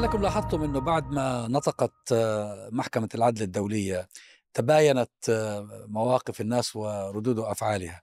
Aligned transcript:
لعلكم 0.00 0.22
لاحظتم 0.22 0.62
إنه 0.62 0.80
بعد 0.80 1.10
ما 1.10 1.48
نطقت 1.48 2.12
آه، 2.12 2.68
محكمة 2.72 3.08
العدل 3.14 3.42
الدولية 3.42 4.08
تباينت 4.54 5.10
آه، 5.28 5.86
مواقف 5.88 6.40
الناس 6.40 6.76
وردود 6.76 7.38
أفعالها. 7.38 8.02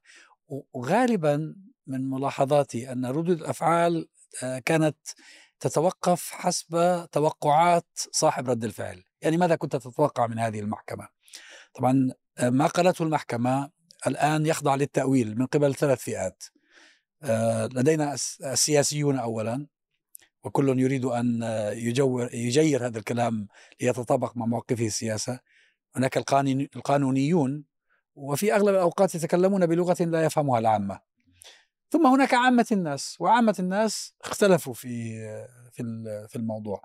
وغالبا 0.74 1.56
من 1.88 2.10
ملاحظاتي 2.10 2.92
أن 2.92 3.06
ردود 3.06 3.42
الأفعال 3.42 4.08
آه، 4.44 4.60
كانت 4.60 4.98
تتوقف 5.60 6.32
حسب 6.32 7.06
توقعات 7.12 7.88
صاحب 8.12 8.50
رد 8.50 8.64
الفعل. 8.64 9.04
يعني 9.22 9.38
ماذا 9.38 9.56
كنت 9.56 9.76
تتوقع 9.76 10.28
من 10.28 10.40
هذه 10.40 10.60
المحكمة؟ 10.60 11.08
طبعا 11.74 12.12
ما 12.42 12.68
قالته 12.68 13.04
المحكمة 13.04 13.70
الآن 14.08 14.46
يخضع 14.46 14.76
للتأويل 14.76 15.40
من 15.40 15.46
قبل 15.46 15.76
ثلاث 15.76 16.00
فئات. 16.00 16.44
لدينا 17.74 18.14
السياسيون 18.14 19.20
اولا 19.20 19.68
وكل 20.44 20.80
يريد 20.80 21.06
أن 21.06 21.44
يجور 21.74 22.34
يجير 22.34 22.86
هذا 22.86 23.00
الكلام 23.00 23.48
ليتطابق 23.82 24.38
مع 24.38 24.46
مواقفه 24.46 24.86
السياسة. 24.86 25.40
هناك 25.96 26.18
القانونيون 26.76 27.66
وفي 28.16 28.56
أغلب 28.56 28.76
الأوقات 28.76 29.16
يتكلمون 29.16 29.66
بلغة 29.66 30.04
لا 30.04 30.24
يفهمها 30.24 30.60
العامة. 30.60 31.00
ثم 31.90 32.08
هناك 32.08 32.34
عامة 32.34 32.66
الناس 32.72 33.18
وعامة 33.20 33.56
الناس 33.60 34.14
اختلفوا 34.22 34.74
في 34.74 35.20
في 35.74 35.84
في 36.30 36.36
الموضوع. 36.36 36.82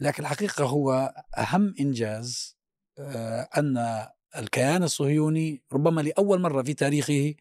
لكن 0.00 0.22
الحقيقة 0.22 0.64
هو 0.64 1.14
أهم 1.38 1.74
إنجاز 1.80 2.56
آه، 2.98 3.48
أن 3.56 4.06
الكيان 4.36 4.82
الصهيوني 4.82 5.62
ربما 5.72 6.00
لأول 6.00 6.40
مرة 6.40 6.62
في 6.62 6.74
تاريخه 6.74 7.34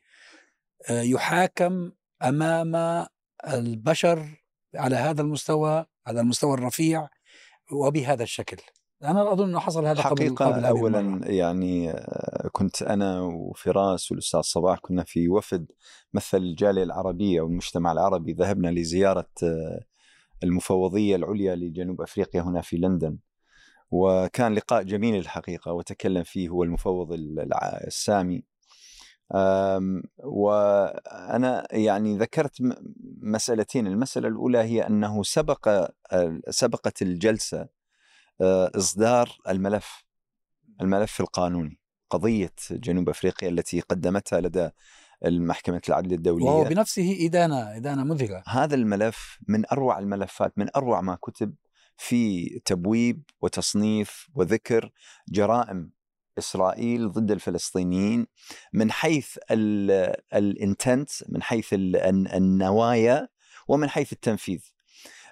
آه، 0.89 1.01
يحاكم 1.01 1.91
أمام 2.23 3.05
البشر 3.47 4.44
على 4.75 4.95
هذا 4.95 5.21
المستوى 5.21 5.85
على 6.07 6.21
المستوى 6.21 6.53
الرفيع 6.53 7.09
وبهذا 7.71 8.23
الشكل. 8.23 8.57
أنا 9.03 9.31
أظن 9.31 9.49
إنه 9.49 9.59
حصل 9.59 9.85
هذا 9.85 10.01
حقيقة 10.01 10.45
قبل, 10.45 10.53
قبل 10.53 10.65
اولا 10.65 10.99
المرة. 10.99 11.27
يعني 11.27 11.91
آه، 11.91 12.49
كنت 12.51 12.81
أنا 12.81 13.21
وفراس 13.21 14.11
والأستاذ 14.11 14.41
صباح 14.41 14.79
كنا 14.79 15.03
في 15.03 15.29
وفد 15.29 15.71
مثل 16.13 16.37
الجالية 16.37 16.83
العربية 16.83 17.41
والمجتمع 17.41 17.91
العربي. 17.91 18.33
ذهبنا 18.33 18.67
لزيارة 18.67 19.29
آه، 19.43 19.85
المفوضية 20.43 21.15
العليا 21.15 21.55
لجنوب 21.55 22.01
أفريقيا 22.01 22.41
هنا 22.41 22.61
في 22.61 22.77
لندن. 22.77 23.17
وكان 23.91 24.53
لقاء 24.53 24.83
جميل 24.83 25.15
الحقيقة 25.15 25.73
وتكلم 25.73 26.23
فيه 26.23 26.49
هو 26.49 26.63
المفوض 26.63 27.07
السامي. 27.87 28.43
وأنا 30.17 31.67
يعني 31.71 32.17
ذكرت 32.17 32.57
مسألتين. 33.21 33.87
المسألة 33.87 34.27
الأولى 34.27 34.57
هي 34.57 34.87
أنه 34.87 35.23
سبق 35.23 35.87
سبقت 36.49 37.01
الجلسة 37.01 37.67
إصدار 38.75 39.37
الملف 39.47 40.05
الملف 40.81 41.21
القانوني 41.21 41.79
قضية 42.09 42.53
جنوب 42.71 43.09
أفريقيا 43.09 43.49
التي 43.49 43.79
قدمتها 43.79 44.41
لدى 44.41 44.69
المحكمة 45.25 45.81
العدل 45.89 46.13
الدولية. 46.13 46.45
وهو 46.45 46.63
بنفسه 46.63 47.17
إدانة 47.25 47.77
إدانة 47.77 48.03
مذهلة. 48.03 48.43
هذا 48.47 48.75
الملف 48.75 49.39
من 49.47 49.63
أروع 49.71 49.99
الملفات 49.99 50.53
من 50.57 50.67
أروع 50.75 51.01
ما 51.01 51.15
كتب 51.21 51.55
في 51.97 52.49
تبويب 52.65 53.23
وتصنيف 53.41 54.29
وذكر 54.33 54.91
جرائم 55.29 55.91
إسرائيل 56.37 57.11
ضد 57.11 57.31
الفلسطينيين 57.31 58.27
من 58.73 58.91
حيث 58.91 59.37
الانتنت 60.33 61.09
من 61.29 61.43
حيث 61.43 61.67
النوايا 61.73 63.27
ومن 63.67 63.89
حيث 63.89 64.13
التنفيذ. 64.13 64.59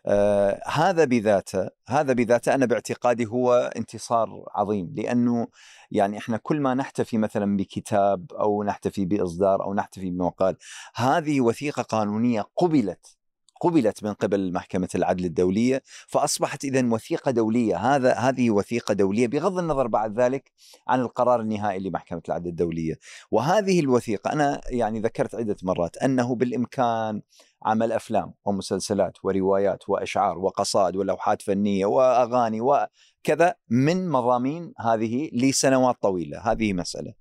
آه 0.06 0.62
هذا 0.66 1.06
بذاته 1.06 1.70
هذا 1.90 2.14
بذاته 2.14 2.56
أنا 2.56 2.66
باعتقادي 2.66 3.26
هو 3.26 3.72
انتصار 3.76 4.30
عظيم 4.56 4.94
لأنه 4.96 5.48
يعني 5.92 6.18
إحنا 6.18 6.38
كل 6.38 6.62
ما 6.62 6.74
نحتفي 6.74 7.18
مثلا 7.18 7.58
بكتاب 7.58 8.34
أو 8.34 8.64
نحتفي 8.64 9.06
بإصدار 9.06 9.64
أو 9.64 9.74
نحتفي 9.74 10.10
بمقال 10.12 10.58
هذه 10.96 11.42
وثيقة 11.42 11.82
قانونية 11.82 12.46
قبلت 12.58 13.18
قبلت 13.64 14.04
من 14.04 14.14
قبل 14.14 14.54
محكمة 14.54 14.90
العدل 14.96 15.26
الدولية 15.26 15.82
فأصبحت 16.08 16.66
إذا 16.66 16.94
وثيقة 16.94 17.32
دولية. 17.32 17.78
هذا 17.78 18.14
هذه 18.14 18.50
وثيقة 18.50 18.94
دولية 18.94 19.28
بغض 19.28 19.60
النظر 19.60 19.88
بعد 19.88 20.20
ذلك 20.20 20.52
عن 20.88 21.00
القرار 21.00 21.42
النهائي 21.42 21.80
لمحكمة 21.80 22.22
العدل 22.28 22.48
الدولية. 22.48 23.00
وهذه 23.32 23.80
الوثيقة 23.80 24.34
أنا 24.34 24.62
يعني 24.70 25.00
ذكرت 25.00 25.36
عدة 25.36 25.56
مرات 25.64 25.98
أنه 25.98 26.36
بالإمكان 26.36 27.22
عمل 27.66 27.92
أفلام 27.92 28.34
ومسلسلات 28.46 29.18
وروايات 29.24 29.90
وأشعار 29.90 30.38
وقصائد 30.38 30.96
ولوحات 30.96 31.42
فنية 31.42 31.86
وأغاني 31.86 32.62
وكذا 32.62 33.56
من 33.70 34.10
مضامين 34.10 34.74
هذه 34.80 35.30
لسنوات 35.34 35.96
طويلة. 36.02 36.52
هذه 36.52 36.74
مسألة. 36.74 37.14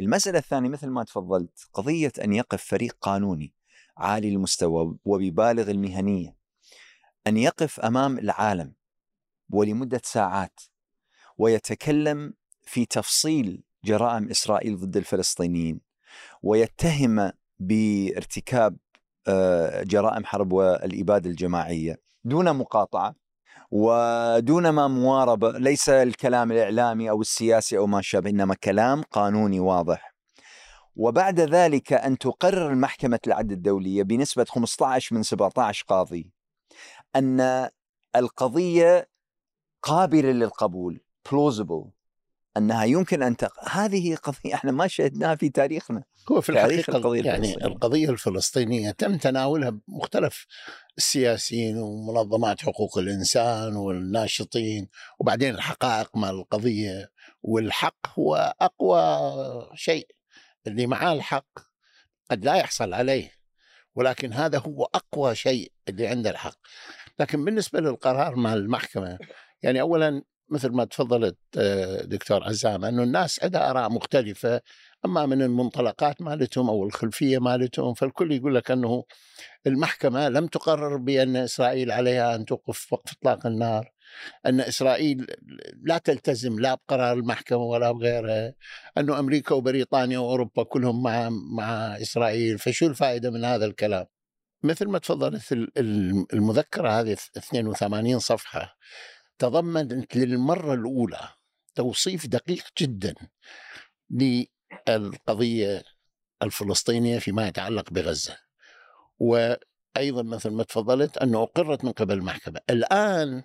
المسألة 0.00 0.38
الثانية 0.38 0.68
مثل 0.68 0.88
ما 0.88 1.04
تفضلت 1.04 1.68
قضية 1.72 2.12
أن 2.24 2.32
يقف 2.32 2.64
فريق 2.64 2.96
قانوني. 3.00 3.56
عالي 3.98 4.28
المستوى 4.28 4.96
وببالغ 5.04 5.70
المهنية. 5.70 6.36
أن 7.26 7.36
يقف 7.36 7.80
أمام 7.80 8.18
العالم 8.18 8.72
ولمدة 9.50 10.00
ساعات 10.04 10.60
ويتكلم 11.38 12.34
في 12.62 12.86
تفصيل 12.86 13.62
جرائم 13.84 14.28
إسرائيل 14.30 14.76
ضد 14.80 14.96
الفلسطينيين 14.96 15.80
ويتهم 16.42 17.32
بارتكاب 17.58 18.76
آه، 19.28 19.82
جرائم 19.82 20.24
حرب 20.24 20.52
والإبادة 20.52 21.30
الجماعية 21.30 22.00
دون 22.24 22.56
مقاطعة 22.56 23.14
ودون 23.70 24.68
ما 24.68 24.88
مواربة 24.88 25.58
ليس 25.58 25.88
الكلام 25.88 26.52
الإعلامي 26.52 27.10
أو 27.10 27.20
السياسي 27.20 27.78
أو 27.78 27.86
ما 27.86 28.02
شابه 28.02 28.30
إنما 28.30 28.54
كلام 28.54 29.02
قانوني 29.02 29.60
واضح. 29.60 30.15
وبعد 30.96 31.40
ذلك 31.40 31.92
أن 31.92 32.18
تقرر 32.18 32.74
محكمة 32.74 33.18
العدل 33.26 33.52
الدولية 33.52 34.02
بنسبة 34.02 34.44
15 34.44 35.16
من 35.16 35.22
17 35.22 35.84
قاضي 35.88 36.30
أن 37.16 37.68
القضية 38.16 39.08
قابلة 39.82 40.30
للقبول 40.30 41.00
plausible 41.28 41.96
أنها 42.56 42.84
يمكن 42.84 43.22
أن 43.22 43.36
تق... 43.36 43.68
هذه 43.68 44.14
قضية 44.14 44.54
إحنا 44.54 44.72
ما 44.72 44.86
شهدناها 44.86 45.34
في 45.34 45.48
تاريخنا 45.48 46.02
هو 46.32 46.40
في 46.40 46.50
الحقيقة 46.50 46.96
القضية 46.96 47.22
يعني 47.22 47.38
الفلسطينية. 47.38 47.66
القضية 47.66 48.10
الفلسطينية 48.10 48.90
تم 48.90 49.16
تناولها 49.16 49.78
مختلف 49.88 50.46
السياسيين 50.98 51.78
ومنظمات 51.78 52.62
حقوق 52.62 52.98
الإنسان 52.98 53.76
والناشطين 53.76 54.88
وبعدين 55.18 55.54
الحقائق 55.54 56.16
مع 56.16 56.30
القضية 56.30 57.10
والحق 57.42 58.18
هو 58.18 58.54
أقوى 58.60 59.70
شيء 59.74 60.15
اللي 60.66 60.86
معاه 60.86 61.12
الحق 61.12 61.58
قد 62.30 62.44
لا 62.44 62.54
يحصل 62.54 62.94
عليه 62.94 63.30
ولكن 63.94 64.32
هذا 64.32 64.58
هو 64.58 64.84
أقوى 64.84 65.34
شيء 65.34 65.72
اللي 65.88 66.06
عنده 66.06 66.30
الحق. 66.30 66.58
لكن 67.18 67.44
بالنسبة 67.44 67.80
للقرار 67.80 68.36
مع 68.36 68.54
المحكمة 68.54 69.18
يعني 69.62 69.80
اولا 69.80 70.22
مثل 70.48 70.68
ما 70.68 70.84
تفضلت 70.84 71.36
آه، 71.58 72.02
دكتور 72.02 72.44
عزام 72.44 72.84
أنه 72.84 73.02
الناس 73.02 73.42
عندها 73.42 73.70
آراء 73.70 73.90
مختلفة 73.90 74.60
أما 75.04 75.26
من 75.26 75.42
المنطلقات 75.42 76.22
مالتهم 76.22 76.68
أو 76.70 76.84
الخلفية 76.84 77.38
مالتهم 77.38 77.94
فالكل 77.94 78.32
يقول 78.32 78.54
لك 78.54 78.70
أنه 78.70 79.04
المحكمة 79.66 80.28
لم 80.28 80.46
تقرر 80.46 80.96
بأن 80.96 81.36
إسرائيل 81.36 81.90
عليها 81.92 82.34
أن 82.34 82.44
توقف 82.44 82.92
وقف 82.92 83.12
إطلاق 83.12 83.46
النار. 83.46 83.92
أن 84.46 84.60
إسرائيل 84.60 85.26
لا 85.82 85.98
تلتزم 85.98 86.60
لا 86.60 86.74
بقرار 86.74 87.12
المحكمة 87.18 87.58
ولا 87.58 87.92
بغيرها 87.92 88.54
انه 88.98 89.18
أمريكا 89.18 89.54
وبريطانيا 89.54 90.18
وأوروبا 90.18 90.62
كلهم 90.62 91.02
مع 91.02 91.28
مع 91.30 91.96
إسرائيل 91.96 92.58
فشو 92.58 92.86
الفائدة 92.86 93.30
من 93.30 93.44
هذا 93.44 93.64
الكلام؟ 93.64 94.06
مثل 94.62 94.86
ما 94.88 94.98
تفضلت 94.98 95.52
المذكرة 96.32 97.00
هذه 97.00 97.16
82 97.36 98.18
صفحة 98.18 98.76
تضمنت 99.38 100.16
للمرة 100.16 100.74
الأولى 100.74 101.28
توصيف 101.74 102.26
دقيق 102.26 102.64
جدا 102.80 103.14
للقضية 104.10 105.82
الفلسطينية 106.42 107.18
فيما 107.18 107.48
يتعلق 107.48 107.90
بغزة. 107.90 108.36
وأيضا 109.18 110.22
مثل 110.22 110.50
ما 110.50 110.62
تفضلت 110.62 111.18
أنه 111.18 111.42
أقرت 111.42 111.84
من 111.84 111.92
قبل 111.92 112.14
المحكمة، 112.14 112.60
الآن 112.70 113.42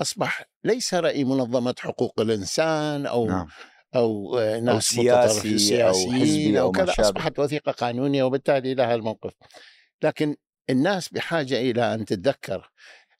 أصبح 0.00 0.44
ليس 0.64 0.94
رأي 0.94 1.24
منظمة 1.24 1.74
حقوق 1.78 2.20
الإنسان 2.20 3.06
أو 3.06 3.26
نعم. 3.26 3.48
أو 3.94 4.38
ناس 4.40 4.98
أو 4.98 5.02
سياسي 5.04 5.58
سياسيين 5.58 6.16
أو 6.16 6.20
حزبي 6.20 6.60
أو, 6.60 6.66
أو 6.66 6.72
كذا 6.72 6.94
أصبحت 7.00 7.38
وثيقة 7.38 7.72
قانونية 7.72 8.22
وبالتالي 8.22 8.74
لها 8.74 8.94
الموقف 8.94 9.32
لكن 10.02 10.36
الناس 10.70 11.08
بحاجة 11.08 11.60
إلى 11.60 11.94
أن 11.94 12.04
تتذكر 12.04 12.70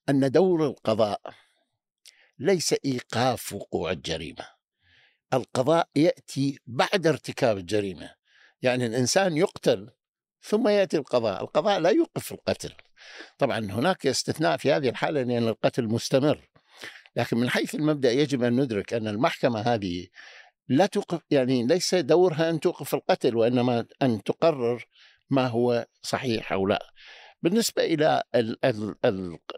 أن 0.08 0.30
دور 0.30 0.66
القضاء 0.66 1.20
ليس 2.38 2.74
إيقاف 2.84 3.52
وقوع 3.52 3.90
الجريمة 3.90 4.44
القضاء 5.34 5.88
يأتي 5.96 6.58
بعد 6.66 7.06
ارتكاب 7.06 7.58
الجريمة 7.58 8.10
يعني 8.62 8.86
الإنسان 8.86 9.36
يقتل 9.36 9.90
ثم 10.42 10.68
يأتي 10.68 10.96
القضاء، 10.96 11.42
القضاء 11.42 11.80
لا 11.80 11.90
يوقف 11.90 12.32
القتل. 12.32 12.72
طبعا 13.38 13.58
هناك 13.58 14.06
استثناء 14.06 14.56
في 14.56 14.72
هذه 14.72 14.88
الحالة 14.88 15.22
لأن 15.22 15.48
القتل 15.48 15.84
مستمر. 15.84 16.48
لكن 17.16 17.36
من 17.36 17.50
حيث 17.50 17.74
المبدأ 17.74 18.12
يجب 18.12 18.42
أن 18.42 18.60
ندرك 18.60 18.94
أن 18.94 19.08
المحكمة 19.08 19.60
هذه 19.60 20.06
لا 20.68 20.86
توقف 20.86 21.20
يعني 21.30 21.66
ليس 21.66 21.94
دورها 21.94 22.50
أن 22.50 22.60
توقف 22.60 22.94
القتل 22.94 23.36
وإنما 23.36 23.86
أن 24.02 24.22
تقرر 24.22 24.84
ما 25.30 25.46
هو 25.46 25.86
صحيح 26.02 26.52
أو 26.52 26.66
لا. 26.66 26.86
بالنسبة 27.42 27.84
إلى 27.84 28.22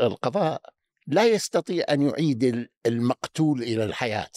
القضاء 0.00 0.62
لا 1.06 1.26
يستطيع 1.26 1.84
أن 1.90 2.02
يعيد 2.02 2.68
المقتول 2.86 3.62
إلى 3.62 3.84
الحياة 3.84 4.30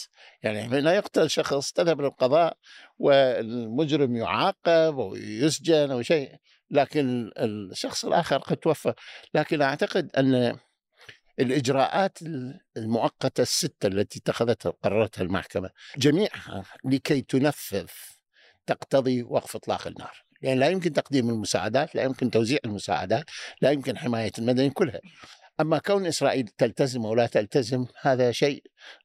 يعني 0.44 0.62
حين 0.62 0.88
يقتل 0.88 1.30
شخص 1.30 1.72
تذهب 1.72 2.02
للقضاء 2.02 2.58
والمجرم 2.98 4.16
يعاقب 4.16 4.98
ويسجن 4.98 5.92
أو 5.92 6.02
شيء 6.02 6.36
لكن 6.72 7.32
الشخص 7.38 8.06
الآخر 8.06 8.38
قد 8.38 8.58
توفى 8.58 8.94
لكن 9.34 9.62
أعتقد 9.62 10.10
أن 10.18 10.58
الإجراءات 11.40 12.20
المؤقتة 12.78 13.42
الستة 13.42 13.88
التي 13.88 14.20
اتخذتها 14.20 14.74
قررتها 14.84 15.22
المحكمة 15.22 15.70
جميعها 15.98 16.64
لكي 16.86 17.22
تنفذ 17.22 17.88
تقتضي 18.66 19.24
وقف 19.24 19.56
إطلاق 19.56 19.88
النار 19.88 20.24
لأن 20.42 20.60
لا 20.60 20.70
يمكن 20.70 20.94
تقديم 20.94 21.30
المساعدات 21.30 21.96
لا 21.96 22.04
يمكن 22.04 22.32
توزيع 22.32 22.60
المساعدات 22.66 23.26
لا 23.62 23.72
يمكن 23.72 23.98
حماية 23.98 24.32
المدني 24.40 24.70
كلها 24.70 25.00
أما 25.60 25.78
كون 25.78 26.06
إسرائيل 26.06 26.48
تلتزم 26.48 27.06
أو 27.06 27.16
لا 27.16 27.26
تلتزم 27.26 27.86
هذا 28.02 28.32
شيء 28.32 28.64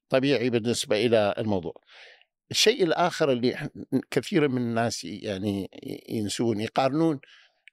طبيعي 0.09 0.51
بالنسبة 0.51 1.07
إلى 1.07 1.35
الموضوع. 1.39 1.75
الشيء 2.51 2.85
الآخر 2.85 3.33
اللي 3.33 3.71
كثير 4.11 4.49
من 4.49 4.63
الناس 4.63 5.05
يعني 5.05 5.71
ينسون 6.09 6.61
يقارنون 6.61 7.21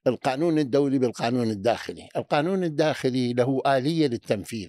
القانون 0.06 0.58
الدولي 0.58 0.98
بالقانون 0.98 1.50
الداخلي، 1.50 2.08
القانون 2.16 2.64
الداخلي 2.64 3.32
له 3.32 3.62
آلية 3.66 4.06
للتنفيذ. 4.06 4.68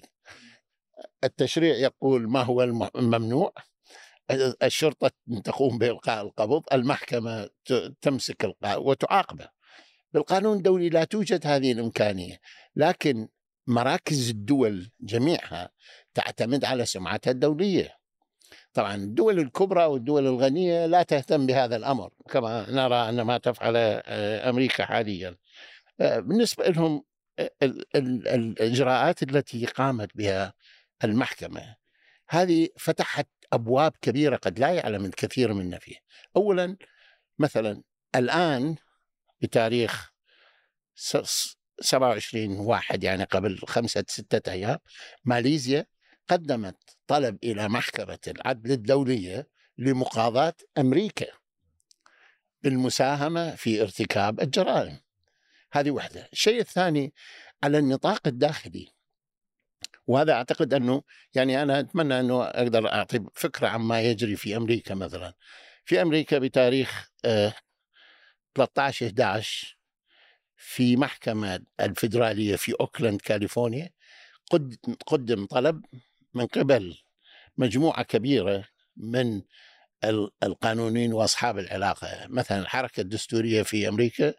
التشريع 1.24 1.76
يقول 1.76 2.30
ما 2.30 2.42
هو 2.42 2.62
الممنوع 2.96 3.52
الشرطة 4.62 5.10
تقوم 5.44 5.78
بإلقاء 5.78 6.24
القبض، 6.24 6.62
المحكمة 6.72 7.48
تمسك 8.00 8.44
القاء 8.44 8.82
وتعاقبه. 8.82 9.48
بالقانون 10.12 10.56
الدولي 10.56 10.88
لا 10.88 11.04
توجد 11.04 11.46
هذه 11.46 11.72
الإمكانية، 11.72 12.38
لكن 12.76 13.28
مراكز 13.66 14.30
الدول 14.30 14.90
جميعها 15.00 15.70
تعتمد 16.14 16.64
على 16.64 16.86
سمعتها 16.86 17.30
الدولية. 17.30 17.96
طبعا 18.74 18.94
الدول 18.94 19.38
الكبرى 19.38 19.84
والدول 19.84 20.26
الغنية 20.26 20.86
لا 20.86 21.02
تهتم 21.02 21.46
بهذا 21.46 21.76
الأمر 21.76 22.10
كما 22.30 22.70
نرى 22.70 23.08
أن 23.08 23.22
ما 23.22 23.38
تفعل 23.38 23.76
آه، 23.76 24.50
أمريكا 24.50 24.84
حاليا. 24.84 25.36
آه، 26.00 26.18
بالنسبة 26.18 26.64
لهم 26.64 27.04
آه، 27.38 27.50
الإجراءات 27.94 29.22
التي 29.22 29.66
قامت 29.66 30.16
بها 30.16 30.54
المحكمة 31.04 31.76
هذه 32.28 32.68
فتحت 32.78 33.28
أبواب 33.52 33.92
كبيرة 34.02 34.36
قد 34.36 34.58
لا 34.58 34.72
يعلم 34.72 35.04
الكثير 35.04 35.52
منا 35.52 35.78
فيها. 35.78 36.00
اولا 36.36 36.76
مثلا 37.38 37.82
الآن 38.14 38.76
بتاريخ 39.40 40.12
27 40.94 42.58
واحد 42.58 43.04
يعني 43.04 43.24
قبل 43.24 43.58
خمسة 43.66 44.04
ستة 44.08 44.52
أيام 44.52 44.78
ماليزيا 45.24 45.86
قدمت 46.28 46.96
طلب 47.06 47.38
إلى 47.44 47.68
محكمة 47.68 48.18
العدل 48.28 48.72
الدولية 48.72 49.48
لمقاضاة 49.78 50.54
أمريكا 50.78 51.26
بالمساهمة 52.62 53.54
في 53.54 53.82
ارتكاب 53.82 54.40
الجرائم. 54.40 54.98
هذه 55.72 55.90
وحدة 55.90 56.28
الشيء 56.32 56.60
الثاني 56.60 57.14
على 57.62 57.78
النطاق 57.78 58.20
الداخلي 58.26 58.88
وهذا 60.06 60.32
أعتقد 60.32 60.74
أنه 60.74 61.02
يعني 61.34 61.62
أنا 61.62 61.80
أتمنى 61.80 62.20
أنه 62.20 62.44
أقدر 62.44 62.92
أعطي 62.92 63.24
فكرة 63.34 63.68
عما 63.68 64.00
يجري 64.00 64.36
في 64.36 64.56
أمريكا 64.56 64.94
مثلا. 64.94 65.34
في 65.84 66.02
أمريكا 66.02 66.38
بتاريخ 66.38 67.10
13 68.54 69.06
11 69.06 69.78
في 70.56 70.96
محكمة 70.96 71.60
الفيدرالية 71.80 72.56
في 72.56 72.72
أوكلاند 72.80 73.20
كاليفورنيا 73.20 73.90
قدم 75.06 75.46
طلب 75.46 75.84
من 76.34 76.46
قبل 76.46 76.96
مجموعة 77.56 78.02
كبيرة 78.02 78.64
من 78.96 79.42
القانونيين 80.42 81.12
وأصحاب 81.12 81.58
العلاقة، 81.58 82.26
مثلا 82.28 82.58
الحركة 82.58 83.00
الدستورية 83.00 83.62
في 83.62 83.88
أمريكا 83.88 84.34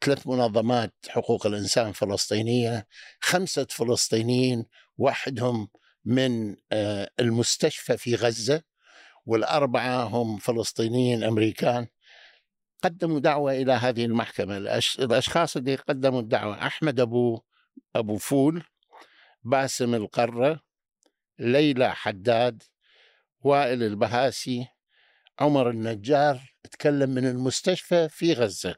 ثلاث 0.00 0.26
منظمات 0.26 0.94
حقوق 1.08 1.46
الإنسان 1.46 1.92
فلسطينية، 1.92 2.86
خمسة 3.20 3.66
فلسطينيين 3.70 4.66
وحدهم 4.98 5.68
من 6.04 6.56
آه، 6.72 7.10
المستشفى 7.20 7.96
في 7.96 8.14
غزة 8.14 8.62
والأربعة 9.26 10.04
هم 10.04 10.38
فلسطينيين 10.38 11.24
أمريكان. 11.24 11.86
قدموا 12.84 13.20
دعوة 13.20 13.52
إلى 13.52 13.72
هذه 13.72 14.04
المحكمة. 14.04 14.56
الأشخاص 14.98 15.56
اللي 15.56 15.74
قدموا 15.74 16.20
الدعوة 16.20 16.66
أحمد 16.66 17.00
أبو 17.00 17.40
أبو 17.96 18.16
فول 18.16 18.64
باسم 19.42 19.94
القرة 19.94 20.67
ليلى 21.38 21.94
حداد 21.94 22.62
وائل 23.40 23.82
البهاسي 23.82 24.66
عمر 25.40 25.70
النجار 25.70 26.40
تكلم 26.70 27.10
من 27.10 27.26
المستشفى 27.26 28.08
في 28.08 28.32
غزة. 28.32 28.74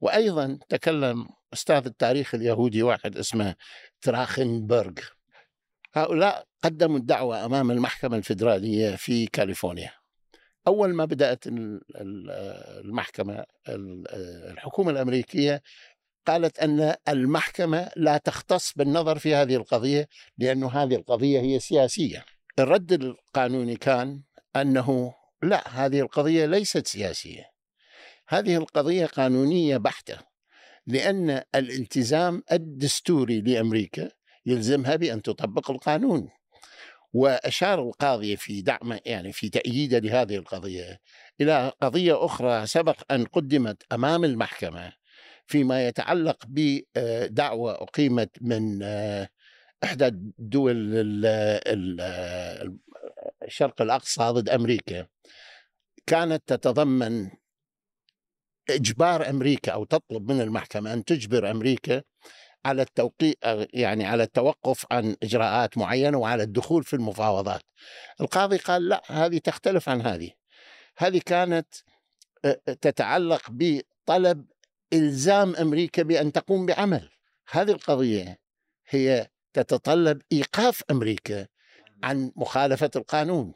وأيضا 0.00 0.58
تكلم 0.68 1.28
أستاذ 1.52 1.86
التاريخ 1.86 2.34
اليهودي 2.34 2.82
واحد 2.82 3.16
اسمه 3.16 3.54
تراخنبرغ. 4.00 4.92
هؤلاء 5.94 6.46
قدموا 6.64 6.98
الدعوة 6.98 7.44
أمام 7.44 7.70
المحكمة 7.70 8.16
الفيدرالية 8.16 8.96
في 8.96 9.26
كاليفورنيا. 9.26 9.92
أول 10.66 10.94
ما 10.94 11.04
بدأت 11.04 11.44
المحكمة 11.96 13.44
الحكومة 13.68 14.90
الأمريكية 14.90 15.62
قالت 16.26 16.58
أن 16.58 16.94
المحكمة 17.08 17.90
لا 17.96 18.18
تختص 18.18 18.72
بالنظر 18.76 19.18
في 19.18 19.34
هذه 19.34 19.56
القضية 19.56 20.08
لأنه 20.38 20.68
هذه 20.68 20.94
القضية 20.94 21.40
هي 21.40 21.58
سياسية. 21.58 22.24
الرد 22.58 22.92
القانوني 22.92 23.76
كان 23.76 24.22
أنه 24.56 25.14
لا 25.42 25.68
هذه 25.68 26.00
القضية 26.00 26.46
ليست 26.46 26.86
سياسية. 26.86 27.44
هذه 28.28 28.56
القضية 28.56 29.06
قانونية 29.06 29.76
بحتة 29.76 30.18
لأن 30.86 31.42
الالتزام 31.54 32.42
الدستوري 32.52 33.40
لأمريكا 33.40 34.10
يلزمها 34.46 34.96
بأن 34.96 35.22
تطبق 35.22 35.70
القانون. 35.70 36.28
وأشار 37.12 37.82
القاضي 37.82 38.36
في 38.36 38.62
دعم 38.62 38.98
يعني 39.06 39.32
في 39.32 39.48
تأييده 39.48 39.98
لهذه 39.98 40.36
القضية 40.36 41.00
إلى 41.40 41.72
قضية 41.82 42.24
أخرى 42.24 42.66
سبق 42.66 43.12
أن 43.12 43.24
قدمت 43.24 43.82
أمام 43.92 44.24
المحكمة 44.24 44.92
فيما 45.46 45.88
يتعلق 45.88 46.36
بدعوه 46.48 47.82
أقيمت 47.82 48.30
من 48.40 48.82
إحدى 49.84 50.10
دول 50.38 50.76
الشرق 53.42 53.82
الأقصى 53.82 54.22
ضد 54.22 54.48
أمريكا 54.48 55.06
كانت 56.06 56.42
تتضمن 56.46 57.30
إجبار 58.70 59.30
أمريكا 59.30 59.72
أو 59.72 59.84
تطلب 59.84 60.32
من 60.32 60.40
المحكمة 60.40 60.92
أن 60.92 61.04
تجبر 61.04 61.50
أمريكا 61.50 62.02
على 62.64 62.82
التوقيع 62.82 63.34
يعني 63.74 64.04
على 64.04 64.22
التوقف 64.22 64.86
عن 64.90 65.16
إجراءات 65.22 65.78
معينة 65.78 66.18
وعلى 66.18 66.42
الدخول 66.42 66.84
في 66.84 66.94
المفاوضات. 66.94 67.62
القاضي 68.20 68.56
قال 68.56 68.88
لا 68.88 69.02
هذه 69.06 69.38
تختلف 69.38 69.88
عن 69.88 70.00
هذه. 70.00 70.30
هذه 70.96 71.20
كانت 71.26 71.66
تتعلق 72.80 73.42
بطلب 73.50 74.46
إلزام 74.92 75.56
أمريكا 75.56 76.02
بأن 76.02 76.32
تقوم 76.32 76.66
بعمل. 76.66 77.08
هذه 77.50 77.70
القضية 77.70 78.38
هي 78.88 79.28
تتطلب 79.52 80.22
إيقاف 80.32 80.82
أمريكا 80.90 81.46
عن 82.02 82.32
مخالفة 82.36 82.90
القانون. 82.96 83.54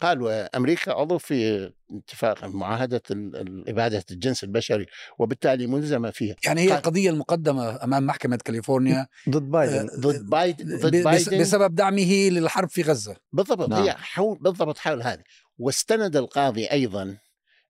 قال 0.00 0.22
وامريكا 0.22 0.92
عضو 0.92 1.18
في 1.18 1.70
اتفاق 1.90 2.44
معاهدة 2.44 3.02
إبادة 3.68 4.04
الجنس 4.10 4.44
البشري 4.44 4.86
وبالتالي 5.18 5.66
ملزمه 5.66 6.10
فيها 6.10 6.36
يعني 6.44 6.60
هي 6.60 6.76
القضية 6.76 7.10
المقدمة 7.10 7.84
أمام 7.84 8.06
محكمة 8.06 8.36
كاليفورنيا 8.36 9.06
ضد 9.28 9.42
بايدن 9.42 9.88
آه، 9.88 10.00
ضد 10.00 10.30
بايدن 10.30 10.78
ضد 10.78 10.96
بايدن 10.96 11.40
بسبب 11.40 11.74
دعمه 11.74 12.28
للحرب 12.28 12.68
في 12.68 12.82
غزة 12.82 13.16
بالضبط 13.32 13.68
نعم. 13.68 13.82
هي 13.82 13.92
حول 13.92 14.38
بالضبط 14.40 14.78
حول 14.78 15.02
هذه 15.02 15.22
واستند 15.58 16.16
القاضي 16.16 16.66
أيضا 16.66 17.18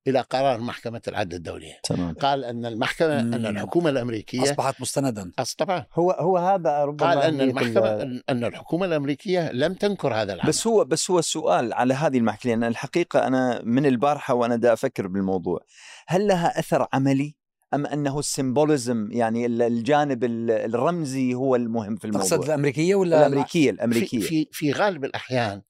إلى 0.07 0.21
قرار 0.21 0.61
محكمة 0.61 1.01
العدل 1.09 1.37
الدولية. 1.37 1.81
تمام. 1.83 2.15
قال 2.15 2.45
أن 2.45 2.67
المحكمة 2.67 3.23
مم. 3.23 3.35
ان 3.35 3.47
الحكومة 3.47 3.91
الأمريكية 3.91 4.43
أصبحت 4.43 4.81
مستندا. 4.81 5.33
طبعا. 5.59 5.87
هو 5.95 6.11
هو 6.11 6.39
هذا 6.39 6.85
ربما 6.85 7.09
قال 7.09 7.19
أن 7.19 7.41
المحكمة 7.41 8.21
أن 8.31 8.45
الحكومة 8.45 8.87
الأمريكية 8.87 9.53
لم 9.53 9.75
تنكر 9.75 10.15
هذا 10.15 10.33
العمل. 10.35 10.49
بس 10.49 10.67
هو 10.67 10.85
بس 10.85 11.11
هو 11.11 11.19
السؤال 11.19 11.73
على 11.73 11.95
هذه 11.95 12.19
المحكمة 12.19 12.53
لأن 12.53 12.65
الحقيقة 12.65 13.27
أنا 13.27 13.63
من 13.65 13.87
البارحة 13.87 14.35
وأنا 14.35 14.57
دا 14.57 14.73
أفكر 14.73 15.07
بالموضوع. 15.07 15.61
هل 16.07 16.27
لها 16.27 16.59
أثر 16.59 16.87
عملي؟ 16.93 17.39
أم 17.75 17.87
أنه 17.87 18.19
السيمبوليزم 18.19 19.09
يعني 19.13 19.47
الجانب 19.47 20.25
الرمزي 20.25 21.35
هو 21.35 21.57
المهم 21.57 21.97
في 21.97 22.05
الموضوع؟ 22.05 22.29
تقصد 22.29 22.45
الأمريكية 22.45 22.95
ولا 22.95 23.27
الأمريكية 23.27 23.71
الأمريكية. 23.71 24.21
في 24.21 24.27
في, 24.27 24.49
في 24.53 24.73
غالب 24.73 25.05
الأحيان 25.05 25.63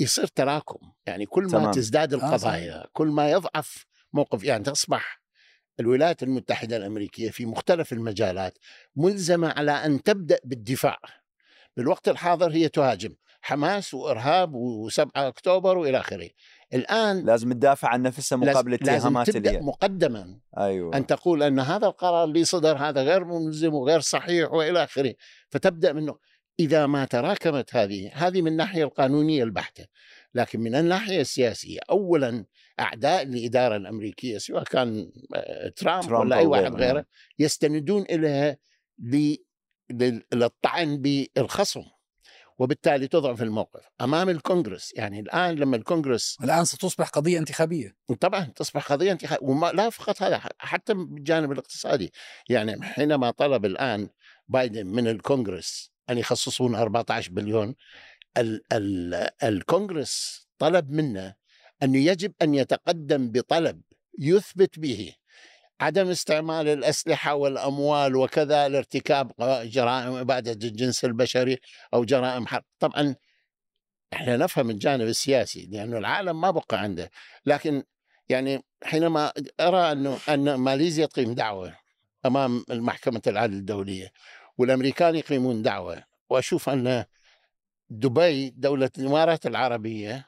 يصير 0.00 0.26
تراكم. 0.26 0.92
يعني 1.06 1.26
كل 1.26 1.42
ما 1.42 1.48
تمام. 1.48 1.70
تزداد 1.70 2.14
آه، 2.14 2.16
القضايا 2.16 2.74
آه 2.74 2.88
كل 2.92 3.06
ما 3.06 3.30
يضعف 3.30 3.86
موقف 4.12 4.44
يعني 4.44 4.64
تصبح 4.64 5.20
الولايات 5.80 6.22
المتحدة 6.22 6.76
الأمريكية 6.76 7.30
في 7.30 7.46
مختلف 7.46 7.92
المجالات 7.92 8.58
ملزمة 8.96 9.48
على 9.48 9.72
أن 9.72 10.02
تبدأ 10.02 10.38
بالدفاع. 10.44 10.98
بالوقت 11.76 12.08
الحاضر 12.08 12.52
هي 12.52 12.68
تهاجم 12.68 13.14
حماس 13.40 13.94
وإرهاب 13.94 14.52
و7 14.54 15.06
أكتوبر 15.16 15.78
وإلى 15.78 16.00
آخره. 16.00 16.28
الآن 16.74 17.26
لازم 17.26 17.52
تدافع 17.52 17.88
عن 17.88 18.02
نفسها 18.02 18.36
مقابل 18.36 18.74
اتهامات 18.74 19.28
لازم 19.28 19.42
تبدأ 19.42 19.60
مقدما. 19.60 20.40
أيوة. 20.58 20.96
أن 20.96 21.06
تقول 21.06 21.42
أن 21.42 21.60
هذا 21.60 21.86
القرار 21.86 22.24
اللي 22.24 22.44
صدر 22.44 22.76
هذا 22.76 23.02
غير 23.02 23.24
ملزم 23.24 23.74
وغير 23.74 24.00
صحيح 24.00 24.52
وإلى 24.52 24.84
آخره. 24.84 25.14
فتبدأ 25.50 25.92
منه 25.92 26.18
إذا 26.60 26.86
ما 26.86 27.04
تراكمت 27.04 27.76
هذه 27.76 28.10
هذه 28.14 28.42
من 28.42 28.48
الناحية 28.48 28.84
القانونية 28.84 29.44
البحتة 29.44 29.86
لكن 30.34 30.60
من 30.60 30.74
الناحية 30.74 31.20
السياسية 31.20 31.78
أولا 31.90 32.44
أعداء 32.80 33.22
الإدارة 33.22 33.76
الأمريكية 33.76 34.38
سواء 34.38 34.64
كان 34.64 35.12
آه، 35.34 35.68
ترامب, 35.68 36.02
ترامب 36.02 36.26
ولا 36.26 36.36
أي 36.36 36.46
واحد 36.46 36.74
غيره 36.74 36.92
نعم. 36.92 37.04
يستندون 37.38 38.02
إليها 38.02 38.58
للطعن 40.32 41.02
بالخصم 41.02 41.82
وبالتالي 42.58 43.08
تضعف 43.08 43.42
الموقف 43.42 43.88
أمام 44.00 44.28
الكونغرس. 44.28 44.92
يعني 44.96 45.20
الآن 45.20 45.54
لما 45.54 45.76
الكونغرس 45.76 46.36
الآن 46.44 46.64
ستصبح 46.64 47.08
قضية 47.08 47.38
انتخابية. 47.38 47.96
طبعا 48.20 48.44
تصبح 48.44 48.92
قضية 48.92 49.12
انتخابيه 49.12 49.46
وما 49.46 49.72
لا 49.72 49.90
فقط 49.90 50.22
هذا 50.22 50.40
حتى 50.58 50.94
بالجانب 50.94 51.52
الاقتصادي. 51.52 52.12
يعني 52.48 52.82
حينما 52.82 53.30
طلب 53.30 53.64
الآن 53.64 54.08
بايدن 54.48 54.86
من 54.86 55.08
الكونغرس 55.08 55.95
أن 56.10 56.18
يخصصون 56.18 56.74
14 56.74 57.30
بليون 57.32 57.74
ال 58.36 58.62
ال 58.72 59.14
الكونغرس 59.42 60.46
طلب 60.58 60.90
منه 60.90 61.34
انه 61.82 61.98
يجب 61.98 62.32
أن 62.42 62.54
يتقدم 62.54 63.30
بطلب 63.30 63.82
يثبت 64.18 64.78
به 64.78 65.14
عدم 65.80 66.08
استعمال 66.10 66.68
الأسلحة 66.68 67.34
والأموال 67.34 68.16
وكذا 68.16 68.68
لارتكاب 68.68 69.32
جرائم 69.64 70.14
إبادة 70.14 70.68
الجنس 70.68 71.04
البشري 71.04 71.58
أو 71.94 72.04
جرائم 72.04 72.46
حرب، 72.46 72.64
طبعا 72.78 73.16
إحنا 74.12 74.36
نفهم 74.36 74.70
الجانب 74.70 75.06
السياسي 75.06 75.68
لأنه 75.72 75.98
العالم 75.98 76.40
ما 76.40 76.50
بقى 76.50 76.80
عنده، 76.80 77.10
لكن 77.46 77.82
يعني 78.28 78.64
حينما 78.84 79.32
أرى 79.60 79.92
أنه 79.92 80.18
أن 80.28 80.54
ماليزيا 80.54 81.06
تقيم 81.06 81.34
دعوة 81.34 81.76
أمام 82.26 82.64
محكمه 82.70 83.22
العدل 83.26 83.54
الدولية 83.54 84.12
والأمريكان 84.58 85.16
يقيمون 85.16 85.62
دعوة. 85.62 86.04
وأشوف 86.30 86.68
أن 86.68 87.04
دبي 87.90 88.50
دولة 88.50 88.90
الإمارات 88.98 89.46
العربية 89.46 90.26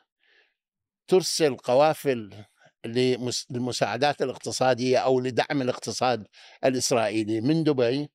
ترسل 1.09 1.57
قوافل 1.57 2.35
للمساعدات 2.87 4.23
الاقتصادية 4.23 4.99
أو 4.99 5.21
لدعم 5.21 5.63
الاقتصاد 5.63 6.27
الإسرائيلي 6.65 7.41
من 7.41 7.65
دبي 7.65 8.11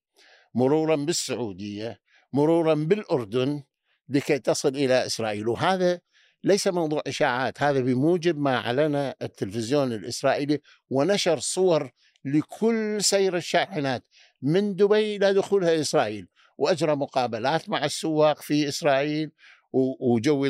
مرورا 0.53 0.95
بالسعودية 0.95 1.99
مرورا 2.33 2.73
بالأردن 2.73 3.63
لكي 4.09 4.39
تصل 4.39 4.69
إلى 4.69 5.05
إسرائيل. 5.05 5.47
وهذا 5.47 5.99
ليس 6.43 6.67
موضوع 6.67 7.01
إشاعات 7.07 7.63
هذا 7.63 7.79
بموجب 7.79 8.37
ما 8.37 8.55
أعلن 8.55 9.13
التلفزيون 9.21 9.93
الإسرائيلي 9.93 10.61
ونشر 10.89 11.39
صور 11.39 11.91
لكل 12.25 12.97
سير 13.03 13.37
الشاحنات 13.37 14.03
من 14.41 14.75
دبي 14.75 15.15
إلى 15.15 15.33
دخولها 15.33 15.81
إسرائيل 15.81 16.27
وأجرى 16.57 16.95
مقابلات 16.95 17.69
مع 17.69 17.85
السواق 17.85 18.41
في 18.41 18.67
إسرائيل 18.67 19.31
وجو 19.99 20.45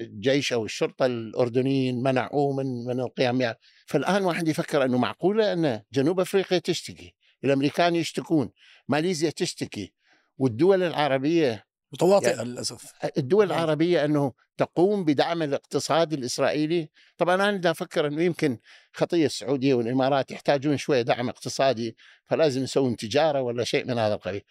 الجيش 0.00 0.52
أو 0.52 0.64
الشرطة 0.64 1.06
الأردنيين 1.06 2.02
منعوه 2.02 2.56
من 2.56 2.84
من 2.84 3.00
القيام 3.00 3.40
يعني 3.40 3.58
فالآن 3.86 4.24
واحد 4.24 4.48
يفكر 4.48 4.84
أنه 4.84 4.98
معقولة 4.98 5.52
أن 5.52 5.82
جنوب 5.92 6.20
أفريقيا 6.20 6.58
تشتكي 6.58 7.14
الأمريكان 7.44 7.96
يشتكون 7.96 8.50
ماليزيا 8.88 9.30
تشتكي 9.30 9.92
والدول 10.38 10.82
العربية 10.82 11.67
متواطئة 11.92 12.28
يعني 12.28 12.44
للأسف. 12.48 12.92
الدول 13.18 13.48
نعم. 13.48 13.58
العربية 13.58 14.04
أنه 14.04 14.32
تقوم 14.56 15.04
بدعم 15.04 15.42
الاقتصاد 15.42 16.12
الإسرائيلي. 16.12 16.88
طبعا 17.18 17.34
أنا 17.34 17.70
أفكر 17.70 18.06
أنه 18.06 18.22
يمكن 18.22 18.58
خطية 18.92 19.26
السعودية 19.26 19.74
والإمارات 19.74 20.30
يحتاجون 20.30 20.76
شوية 20.76 21.02
دعم 21.02 21.28
اقتصادي 21.28 21.96
فلازم 22.24 22.62
يسوون 22.62 22.96
تجارة 22.96 23.42
ولا 23.42 23.64
شيء 23.64 23.84
من 23.86 23.98
هذا 23.98 24.14
القبيل. 24.14 24.42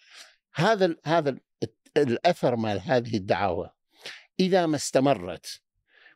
هذا 0.54 0.96
هذا 1.04 1.36
الأثر 1.96 2.56
مال 2.56 2.80
هذه 2.80 3.16
الدعاوى 3.16 3.70
إذا 4.40 4.66
ما 4.66 4.76
استمرت 4.76 5.60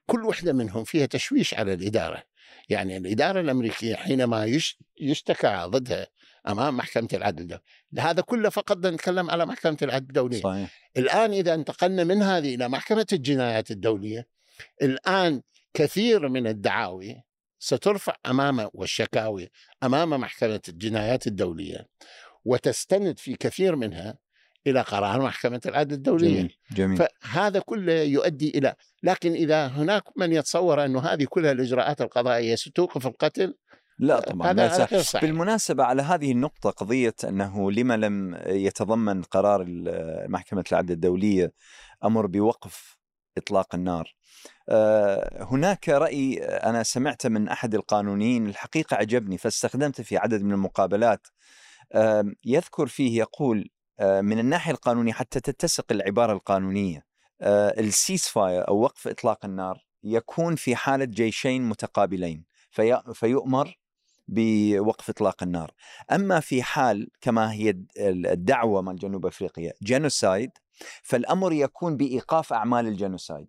كل 0.07 0.25
وحدة 0.25 0.53
منهم 0.53 0.85
فيها 0.85 1.07
تشويش 1.07 1.55
على 1.55 1.73
الإدارة. 1.73 2.23
يعني 2.69 2.97
الإدارة 2.97 3.41
الأمريكية 3.41 3.95
حينما 3.95 4.61
يشتكى 5.01 5.63
ضدها 5.67 6.07
أمام 6.49 6.77
محكمة 6.77 7.09
العدل 7.15 7.43
الدولي 7.43 7.63
هذا 7.99 8.23
كله 8.23 8.49
فقط 8.49 8.87
نتكلم 8.87 9.31
على 9.31 9.47
محكمة 9.47 9.77
العدل 9.83 10.07
الدولية 10.07 10.41
صحيح. 10.41 10.91
الآن 10.97 11.33
إذا 11.33 11.55
انتقلنا 11.55 12.05
من 12.05 12.23
هذه 12.23 12.55
إلى 12.55 12.69
محكمة 12.69 13.07
الجنايات 13.13 13.71
الدولية 13.71 14.29
الآن 14.83 15.43
كثير 15.75 16.29
من 16.29 16.47
الدعاوي 16.47 17.23
سترفع 17.59 18.15
أمام 18.27 18.69
والشكاوي 18.73 19.51
أمام 19.83 20.11
محكمة 20.11 20.61
الجنايات 20.69 21.27
الدولية 21.27 21.89
وتستند 22.45 23.19
في 23.19 23.35
كثير 23.35 23.77
منها 23.77 24.19
إلى 24.67 24.81
قرار 24.81 25.23
محكمة 25.23 25.61
العدل 25.67 25.95
الدولية 25.95 26.39
جميل. 26.41 26.57
جميل. 26.73 26.97
فهذا 26.99 27.61
كله 27.61 27.93
يؤدي 27.93 28.59
إلى 28.59 28.75
لكن 29.03 29.33
إذا 29.33 29.67
هناك 29.67 30.05
من 30.17 30.33
يتصور 30.33 30.85
انه 30.85 31.01
هذه 31.01 31.25
كلها 31.25 31.53
الإجراءات 31.53 32.01
القضائية 32.01 32.55
ستوقف 32.55 33.07
القتل 33.07 33.55
لا 33.99 34.21
طبعا 34.21 34.51
هذا 34.51 34.79
لا 34.79 34.85
غير 34.85 35.03
صحيح. 35.03 35.23
بالمناسبة 35.23 35.85
على 35.85 36.03
هذه 36.03 36.33
النقطة 36.33 36.71
قضية 36.71 37.15
أنه 37.25 37.73
لما 37.73 37.97
لم 37.97 38.41
يتضمن 38.47 39.23
قرار 39.23 39.65
محكمة 40.29 40.65
العدل 40.73 40.95
الدولية 40.95 41.53
أمر 42.05 42.27
بوقف 42.27 42.97
إطلاق 43.39 43.75
النار 43.75 44.15
آه، 44.69 45.45
هناك 45.45 45.89
رأي 45.89 46.39
أنا 46.45 46.83
سمعته 46.83 47.29
من 47.29 47.49
أحد 47.49 47.75
القانونيين 47.75 48.47
الحقيقة 48.47 48.97
عجبني 48.97 49.39
فاستخدمته 49.39 50.03
في 50.03 50.17
عدد 50.17 50.43
من 50.43 50.53
المقابلات 50.53 51.27
يذكر 52.45 52.87
فيه 52.87 53.19
يقول 53.19 53.71
آه، 54.01 54.21
من 54.21 54.39
الناحية 54.39 54.73
القانونية 54.73 55.13
حتى 55.13 55.41
تتسق 55.41 55.85
العبارة 55.91 56.33
القانونية 56.33 57.07
آه، 57.41 57.81
ال 57.81 58.29
ceasefire 58.29 58.69
أو 58.69 58.81
وقف 58.81 59.09
إطلاق 59.09 59.45
النار 59.45 59.87
يكون 60.03 60.57
في 60.57 60.77
حالة 60.77 61.05
جيشين 61.05 61.63
متقابلين 61.63 62.45
في 62.71 63.03
فيؤمر 63.15 63.79
بوقف 64.33 65.11
إطلاق 65.11 65.43
النار. 65.43 65.71
أما 66.13 66.41
في 66.41 66.63
حال 66.63 67.09
كما 67.21 67.53
هي 67.53 67.75
الدعوة 67.99 68.83
مال 68.83 68.97
جنوب 68.97 69.27
أفريقيا 69.27 69.73
genocide 69.83 70.51
فالأمر 71.03 71.53
يكون 71.53 71.97
بإيقاف 71.97 72.53
أعمال 72.53 72.87
ال 72.87 72.94
genocide 72.94 73.49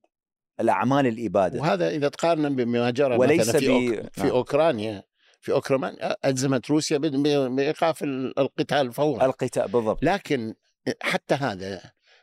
الأعمال 0.59 1.07
الإبادة. 1.07 1.61
وهذا 1.61 1.89
إذا 1.89 2.09
تقارنا 2.09 2.49
بما 2.49 2.89
جرى 2.89 3.17
وليس 3.17 3.49
مثلا 3.49 3.59
في, 3.59 3.69
أوك... 3.69 4.11
في 4.11 4.21
نعم. 4.21 4.29
أوكرانيا 4.29 5.03
في 5.39 5.51
اوكران 5.51 6.15
الزمت 6.25 6.71
روسيا 6.71 6.97
بإيقاف 6.97 8.03
القتال 8.03 8.93
فورا. 8.93 9.25
القتال 9.25 9.67
بالضبط. 9.67 10.03
لكن 10.03 10.53
حتى 11.01 11.35
هذا 11.35 11.81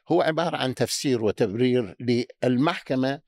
هو 0.09 0.23
عبارة 0.23 0.57
عن 0.57 0.75
تفسير 0.75 1.25
وتبرير 1.25 1.97
للمحكمة 2.45 3.21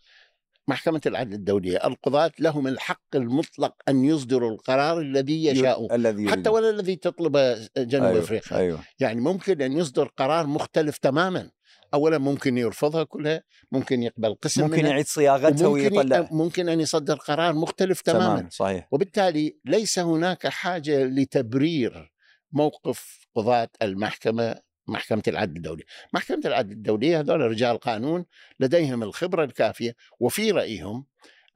محكمة 0.68 1.00
العدل 1.06 1.34
الدولية 1.34 1.86
القضاة 1.86 2.32
لهم 2.38 2.66
الحق 2.66 3.06
المطلق 3.14 3.74
أن 3.88 4.04
يصدروا 4.04 4.50
القرار 4.50 5.00
الذي 5.00 5.44
يشاءوا 5.44 5.94
الذي 5.94 6.28
حتى 6.28 6.50
ولا 6.50 6.70
الذي 6.70 6.96
تطلبه 6.96 7.68
جنوب 7.76 8.06
أيوه. 8.06 8.18
أفريقيا. 8.18 8.58
أيوه. 8.58 8.80
يعني 8.98 9.20
ممكن 9.20 9.62
أن 9.62 9.72
يصدر 9.72 10.10
قرار 10.16 10.46
مختلف 10.46 10.98
تماما. 10.98 11.50
اولا 11.94 12.18
ممكن 12.18 12.58
يرفضها 12.58 13.04
كلها 13.04 13.42
ممكن 13.72 14.02
يقبل 14.02 14.34
قسم 14.34 14.62
ممكن 14.62 14.86
يعيد 14.86 15.06
صياغتها 15.06 15.66
ويطلع 15.66 16.28
ممكن 16.30 16.68
أن 16.68 16.80
يصدر 16.80 17.16
قرار 17.16 17.54
مختلف 17.54 18.00
تماما. 18.00 18.36
تمام 18.36 18.48
صحيح. 18.50 18.88
وبالتالي 18.90 19.58
ليس 19.64 19.98
هناك 19.98 20.46
حاجة 20.46 21.04
لتبرير 21.04 22.12
موقف 22.52 23.28
قضاة 23.36 23.68
المحكمة 23.82 24.56
محكمة 24.86 25.22
العدل 25.28 25.56
الدولي 25.56 25.84
محكمة 26.12 26.40
العدل 26.44 26.72
الدولية 26.72 27.20
هذول 27.20 27.40
رجال 27.40 27.78
قانون 27.78 28.24
لديهم 28.60 29.02
الخبرة 29.02 29.44
الكافية 29.44 29.94
وفي 30.20 30.50
رأيهم 30.50 31.06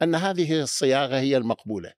أن 0.02 0.14
هذه 0.14 0.62
الصياغة 0.62 1.18
هي 1.18 1.36
المقبولة. 1.36 1.92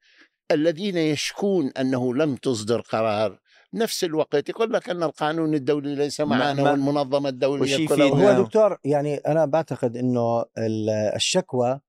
الذين 0.50 0.96
يشكون 0.96 1.70
أنه 1.80 2.14
لم 2.14 2.36
تصدر 2.36 2.80
قرار 2.80 3.40
نفس 3.74 4.04
الوقت 4.04 4.48
يقول 4.48 4.72
لك 4.72 4.88
أن 4.88 5.02
القانون 5.02 5.54
الدولي 5.54 5.94
ليس 5.94 6.20
معنا 6.20 6.70
والمنظمة 6.70 7.28
الدولية 7.28 7.88
كلها 7.88 8.08
هو 8.08 8.42
دكتور 8.42 8.78
يعني 8.84 9.16
أنا 9.16 9.44
بعتقد 9.44 9.96
إنه 9.96 10.44
الشكوى 11.16 11.80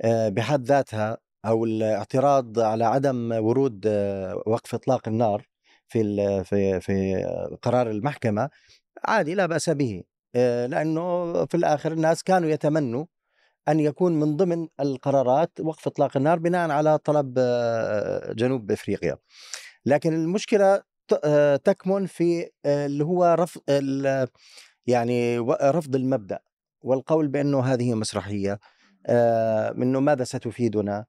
آه، 0.00 0.28
بحد 0.28 0.64
ذاتها 0.64 1.18
أو 1.44 1.64
الاعتراض 1.64 2.58
على 2.58 2.84
عدم 2.84 3.32
ورود 3.32 3.84
آه، 3.86 4.42
وقف 4.46 4.74
إطلاق 4.74 5.08
النار 5.08 5.46
في 5.88 6.44
في 6.44 6.80
في 6.80 7.24
قرار 7.62 7.90
المحكمة 7.90 8.50
عادي 9.04 9.34
لا 9.34 9.46
بأس 9.46 9.70
به. 9.70 10.02
آه، 10.34 10.66
لأنه 10.66 11.32
في 11.46 11.56
الآخر 11.56 11.92
الناس 11.92 12.22
كانوا 12.22 12.50
يتمنوا 12.50 13.04
أن 13.68 13.80
يكون 13.80 14.20
من 14.20 14.36
ضمن 14.36 14.68
القرارات 14.80 15.60
وقف 15.60 15.86
إطلاق 15.86 16.16
النار 16.16 16.38
بناء 16.38 16.70
على 16.70 16.98
طلب 16.98 17.34
آه، 17.38 18.32
جنوب 18.32 18.70
إفريقيا. 18.70 19.16
لكن 19.86 20.12
المشكلة 20.12 20.82
آه، 21.24 21.56
تكمن 21.56 22.06
في 22.06 22.50
اللي 22.66 23.04
هو 23.04 23.36
رفض 23.38 23.60
يعني 24.86 25.38
رفض 25.62 25.96
المبدأ 25.96 26.38
والقول 26.82 27.28
بأنه 27.28 27.60
هذه 27.60 27.94
مسرحية 27.94 28.58
إنه 29.08 30.00
ماذا 30.00 30.24
ستفيدنا؟ 30.24 31.04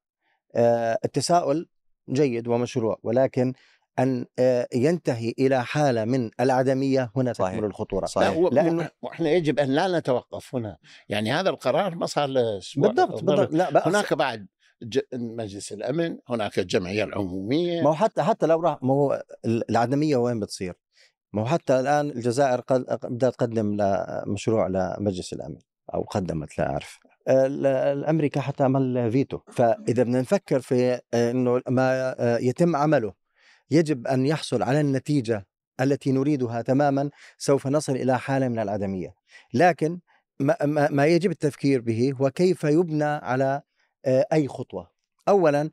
التساؤل 1.05 1.67
جيد 2.10 2.48
ومشروع 2.48 3.00
ولكن 3.03 3.53
أن 4.00 4.25
آه، 4.39 4.67
ينتهي 4.74 5.34
إلى 5.39 5.65
حالة 5.65 6.05
من 6.05 6.31
العدمية 6.39 7.12
هنا 7.15 7.34
صحيح. 7.34 7.53
تكمن 7.53 7.65
الخطورة 7.65 8.05
صحيح. 8.05 8.38
لأنه 8.51 8.89
وإحنا 9.01 9.29
يجب 9.29 9.60
أن 9.60 9.69
لا 9.69 10.00
نتوقف 10.00 10.55
هنا 10.55 10.77
يعني 11.10 11.31
هذا 11.31 11.50
القرار 11.50 11.96
ما 11.96 12.05
صار 12.05 12.29
أسبوع 12.58 12.88
بالضبط 12.88 13.24
بالضبط 13.24 13.53
لا. 13.53 13.88
هناك 13.88 14.13
بعد 14.13 14.48
مجلس 15.13 15.74
الأمن 15.74 16.17
هناك 16.29 16.60
الجمعية 16.60 17.03
العمومية 17.03 17.81
ما 17.81 17.89
هو 17.89 17.93
حتى 17.93 18.24
حتى 18.24 18.46
لو 18.46 18.62
راح 18.62 18.84
ما 18.84 18.93
هو 18.93 19.24
العدمية 19.46 20.17
وين 20.17 20.39
بتصير؟ 20.39 20.74
ما 21.34 21.41
هو 21.41 21.46
حتى 21.46 21.79
الآن 21.79 22.10
الجزائر 22.10 22.62
بدها 23.03 23.29
تقدم 23.29 23.77
مشروع 24.27 24.67
لمجلس 24.67 25.34
الأمن 25.34 25.60
أو 25.93 26.01
قدمت 26.01 26.58
لا 26.58 26.69
أعرف 26.69 27.00
الأمريكا 27.27 28.41
حتى 28.41 28.63
عمل 28.63 29.12
فيتو 29.12 29.39
فإذا 29.51 30.03
بدنا 30.03 30.22
نفكر 30.22 30.60
في 30.60 31.01
إنه 31.13 31.62
ما 31.67 32.15
آه، 32.19 32.38
يتم 32.38 32.75
عمله 32.75 33.13
يجب 33.71 34.07
أن 34.07 34.25
يحصل 34.25 34.63
على 34.63 34.81
النتيجة 34.81 35.47
التي 35.81 36.11
نريدها 36.11 36.61
تماما 36.61 37.09
سوف 37.38 37.67
نصل 37.67 37.95
إلى 37.95 38.19
حالة 38.19 38.47
من 38.47 38.59
العدميه 38.59 39.15
لكن 39.53 39.99
ما, 40.39 40.88
ما 40.91 41.05
يجب 41.05 41.31
التفكير 41.31 41.81
به 41.81 42.13
هو 42.21 42.29
كيف 42.29 42.63
يبنى 42.63 43.03
على 43.03 43.61
آه، 44.05 44.25
أي 44.33 44.47
خطوة. 44.47 44.91
اولا 45.27 45.69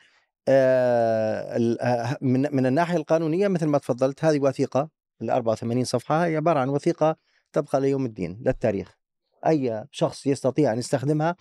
آه، 0.49 1.77
آه، 1.81 2.19
من 2.23 2.67
الناحية 2.67 2.97
القانونية 2.97 3.49
مثل 3.49 3.67
ما 3.67 3.79
تفضلت 3.79 4.25
هذه 4.25 4.41
وثيقة 4.41 4.89
ال 5.23 5.31
84 5.31 5.85
صفحة 5.85 6.25
هي 6.25 6.37
عبارة 6.37 6.59
عن 6.59 6.69
وثيقة 6.69 7.17
تبقى 7.53 7.81
ليوم 7.81 8.07
الدين 8.07 8.43
للتاريخ. 8.47 8.97
أي 9.47 9.85
شخص 9.91 10.27
يستطيع 10.27 10.73
أن 10.73 10.79
يستخدمها 10.79 11.37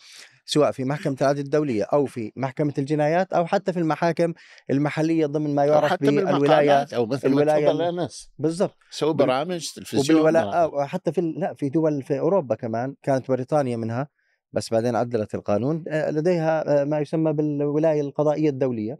سواء 0.45 0.71
في 0.71 0.83
محكمة 0.83 1.15
العدل 1.21 1.39
الدولية 1.39 1.83
أو 1.83 2.05
في 2.05 2.31
محكمة 2.35 2.73
الجنايات 2.77 3.33
أو 3.33 3.45
حتى 3.45 3.73
في 3.73 3.79
المحاكم 3.79 4.33
المحلية 4.69 5.25
ضمن 5.25 5.55
ما 5.55 5.65
يعرف 5.65 6.01
بالولاية 6.01 6.87
أو 6.95 7.05
مثل 7.05 7.27
الولاية 7.27 7.73
ما 7.73 8.09
بالضبط. 8.39 8.77
سووا 8.89 9.13
برامج 9.13 9.71
تلفزيون 9.71 10.19
وبالولا... 10.19 10.85
حتى 10.85 11.11
في 11.11 11.21
لا 11.21 11.53
في 11.53 11.69
دول 11.69 12.03
في 12.03 12.19
أوروبا 12.19 12.55
كمان 12.55 12.95
كانت 13.03 13.31
بريطانيا 13.31 13.77
منها 13.77 14.07
بس 14.53 14.69
بعدين 14.69 14.95
عدلت 14.95 15.35
القانون 15.35 15.83
آه، 15.87 16.11
لديها 16.11 16.81
آه، 16.81 16.83
ما 16.83 16.99
يسمى 16.99 17.33
بالولاية 17.33 18.01
القضائية 18.01 18.49
الدولية. 18.49 18.99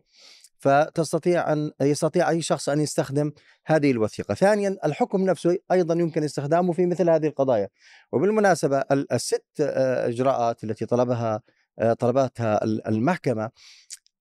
فتستطيع 0.58 1.54
أن 1.54 1.72
يستطيع 1.82 2.30
أي 2.30 2.42
شخص 2.42 2.70
أن 2.70 2.80
يستخدم 2.82 3.32
هذه 3.66 3.92
الوثيقة. 3.92 4.34
ثانيا 4.34 4.78
الحكم 4.86 5.22
نفسه 5.22 5.58
أيضا 5.72 5.94
يمكن 5.94 6.24
استخدامه 6.24 6.74
في 6.74 6.86
مثل 6.86 7.10
هذه 7.10 7.28
القضايا. 7.28 7.70
وبالمناسبة 8.12 8.84
الست 8.92 9.46
آه، 9.62 10.08
إجراءات 10.08 10.64
التي 10.64 10.86
طلبها 10.86 11.42
آه، 11.80 11.94
طلبتها 11.94 12.64
المحكمة 12.64 13.50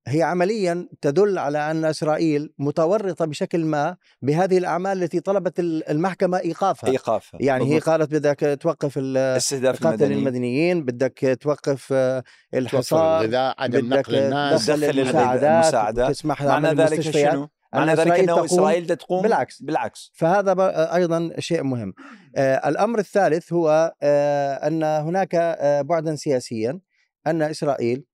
هي 0.06 0.23
عمليا 0.23 0.88
تدل 1.00 1.38
على 1.38 1.70
أن 1.70 1.84
إسرائيل 1.84 2.52
متورطة 2.58 3.25
بشكل 3.25 3.64
ما 3.64 3.96
بهذه 4.23 4.58
الأعمال 4.58 5.02
التي 5.02 5.20
طلبت 5.20 5.61
المحكمة 5.61 6.38
إيقافها. 6.38 6.90
إيقافها. 6.90 7.40
يعني 7.42 7.75
هي 7.75 7.78
قالت 7.78 8.12
بدك 8.14 8.58
توقف 8.61 8.99
استهداف 8.99 9.76
قتل 9.76 9.88
المدنيين. 9.88 10.18
المدنيين 10.18 10.84
بدك 10.84 11.38
توقف 11.40 11.88
آه، 11.92 12.24
الحصار 12.55 13.20
الغذاء 13.20 13.55
عدم 13.59 13.94
نقل 13.94 14.14
الناس. 14.14 14.66
تدخل 14.66 15.00
المساعدات 15.00 16.11
تسمح 16.11 16.42
معنى 16.42 16.68
ذلك 16.68 17.00
شنو؟ 17.00 17.48
معنى 17.74 17.94
ذلك 17.94 18.12
إنه 18.12 18.44
إسرائيل 18.44 18.87
تقوم 18.96 19.22
بالعكس. 19.22 19.62
بالعكس. 19.62 20.12
فهذا 20.14 20.55
أيضا 20.94 21.31
شيء 21.38 21.62
مهم. 21.62 21.94
آه 22.37 22.68
الأمر 22.68 22.98
الثالث 22.98 23.52
هو 23.52 23.94
آه 24.02 24.55
أن 24.55 24.83
هناك 24.83 25.35
آه 25.35 25.83
بعدا 25.83 26.16
سياسيا 26.16 26.81
أن 27.26 27.42
إسرائيل 27.42 28.05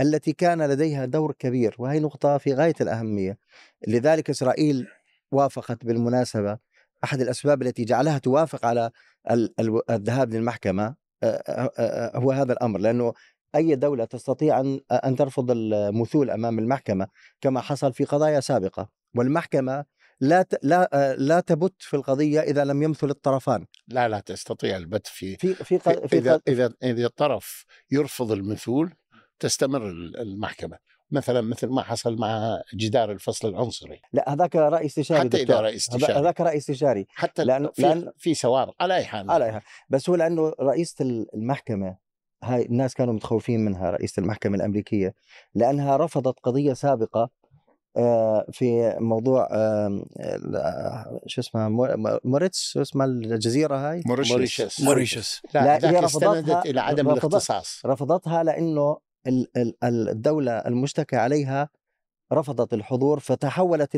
التي 0.00 0.32
كان 0.32 0.62
لديها 0.62 1.04
دور 1.04 1.32
كبير 1.32 1.74
وهي 1.78 2.00
نقطة 2.00 2.38
في 2.38 2.54
غاية 2.54 2.74
الأهمية. 2.80 3.38
لذلك 3.88 4.30
إسرائيل 4.30 4.86
وافقت 5.32 5.84
بالمناسبة. 5.84 6.58
أحد 7.04 7.20
الأسباب 7.20 7.62
التي 7.62 7.84
جعلها 7.84 8.18
توافق 8.18 8.66
على 8.66 8.90
الذهاب 9.90 10.32
للمحكمة 10.34 10.94
هو 12.14 12.32
هذا 12.32 12.52
الأمر. 12.52 12.80
لأنه 12.80 13.12
أي 13.54 13.74
دولة 13.74 14.04
تستطيع 14.04 14.60
أن 14.60 14.80
أن 14.92 15.16
ترفض 15.16 15.50
المثول 15.50 16.30
أمام 16.30 16.58
المحكمة 16.58 17.08
كما 17.40 17.60
حصل 17.60 17.92
في 17.92 18.04
قضايا 18.04 18.40
سابقة. 18.40 18.88
والمحكمة 19.16 19.84
لا 20.20 20.46
لا 20.62 21.14
لا 21.18 21.40
تبت 21.40 21.74
في 21.78 21.94
القضية 21.94 22.40
إذا 22.40 22.64
لم 22.64 22.82
يمثل 22.82 23.10
الطرفان. 23.10 23.66
لا 23.88 24.08
لا 24.08 24.20
تستطيع 24.20 24.76
البت 24.76 25.06
في 25.06 25.36
في 25.36 25.54
في, 25.54 25.78
في, 25.78 26.08
في 26.08 26.18
إذا 26.18 26.40
إذا 26.48 26.72
إذا 26.82 27.06
الطرف 27.06 27.64
يرفض 27.90 28.32
المثول 28.32 28.94
تستمر 29.40 29.86
المحكمة. 30.20 30.78
مثلا 31.10 31.40
مثل 31.40 31.66
ما 31.66 31.82
حصل 31.82 32.16
مع 32.16 32.62
جدار 32.74 33.12
الفصل 33.12 33.48
العنصري. 33.48 34.00
لا 34.12 34.32
هذاك 34.32 34.56
راي 34.56 34.86
استشاري 34.86 35.20
حتى 35.20 35.42
إذا 35.42 35.60
راي 35.60 35.76
استشاري 35.76 36.12
هذاك 36.12 36.40
راي 36.40 36.56
استشاري 36.56 37.06
حتى 37.14 37.44
لأن 37.44 37.68
في, 37.74 37.82
لأن 37.82 38.12
في 38.18 38.34
سوار 38.34 38.74
على 38.80 38.94
أي 38.94 39.04
حال. 39.04 39.30
على 39.30 39.44
أي 39.44 39.52
حال. 39.52 39.62
بس 39.90 40.08
هو 40.08 40.16
لأنه 40.16 40.52
رئيسة 40.60 41.26
المحكمة 41.34 41.96
هاي 42.44 42.66
الناس 42.66 42.94
كانوا 42.94 43.14
متخوفين 43.14 43.64
منها 43.64 43.90
رئيسة 43.90 44.20
المحكمة 44.20 44.56
الأمريكية 44.56 45.14
لأنها 45.54 45.96
رفضت 45.96 46.40
قضية 46.42 46.72
سابقة 46.72 47.30
آه، 47.96 48.46
في 48.52 48.96
موضوع 49.00 49.48
شو 51.26 51.40
اسمه 51.40 51.68
موريتس 52.24 52.58
شو 52.58 52.82
اسمها 52.82 53.06
الجزيرة 53.06 53.76
هاي؟ 53.76 54.02
موريشيس 54.06 54.80
موريشيس 54.80 55.42
لا, 55.54 55.78
لا 55.78 55.90
هي 55.90 56.00
رفضتها 56.00 56.62
إلى 56.62 56.80
عدم 56.80 57.10
الاختصاص. 57.10 57.82
رفضتها 57.86 58.42
لأنه 58.42 58.98
الدولة 59.84 60.52
المشتكى 60.52 61.16
عليها 61.16 61.68
رفضت 62.32 62.74
الحضور 62.74 63.20
فتحولت 63.20 63.94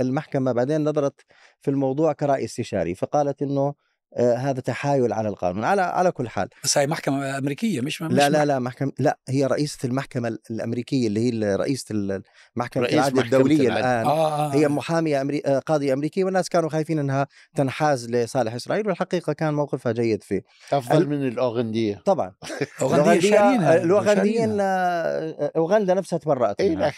المحكمة 0.00 0.52
بعدين 0.52 0.84
نظرت 0.84 1.20
في 1.60 1.70
الموضوع 1.70 2.12
كرأي 2.12 2.44
استشاري 2.44 2.94
فقالت 2.94 3.42
أنه 3.42 3.74
هذا 4.16 4.60
تحايل 4.60 5.12
على 5.12 5.28
القانون 5.28 5.64
على 5.64 5.82
على 5.82 6.12
كل 6.12 6.28
حال. 6.28 6.48
بس 6.64 6.78
هي 6.78 6.86
محكمة 6.86 7.38
أمريكية 7.38 7.80
مش, 7.80 8.02
مش 8.02 8.12
لا 8.12 8.30
لا 8.30 8.44
لا 8.44 8.58
محكمه 8.58 8.92
لا 8.98 9.18
هي 9.28 9.46
رئيسة 9.46 9.78
المحكمة 9.84 10.38
الأمريكية 10.50 11.06
اللي 11.06 11.20
هي 11.20 11.56
رئيسة 11.56 12.22
محكمة 12.56 12.86
العدل 12.86 13.18
الدولية 13.18 13.68
الآن. 13.68 14.06
آه 14.06 14.46
آه. 14.46 14.54
هي 14.54 14.68
محامية 14.68 15.20
أمري... 15.20 15.42
آه، 15.46 15.58
قاضية 15.58 15.92
أمريكية 15.92 16.24
والناس 16.24 16.48
كانوا 16.48 16.68
خايفين 16.68 16.98
إنها 16.98 17.26
تنحاز 17.56 18.10
لصالح 18.10 18.54
إسرائيل 18.54 18.88
والحقيقة 18.88 19.32
كان 19.32 19.54
موقفها 19.54 19.92
جيد 19.92 20.22
فيه. 20.22 20.42
أفضل 20.72 21.02
ال... 21.02 21.08
من 21.08 21.28
الأوغندية. 21.28 22.02
طبعا. 22.04 22.32
الاوغنديين 22.82 23.62
الأوغنديين 23.62 24.56
آه، 24.60 25.52
أوغندا 25.56 25.94
نفسها 25.94 26.18
تبرأت 26.18 26.62
منها. 26.62 26.92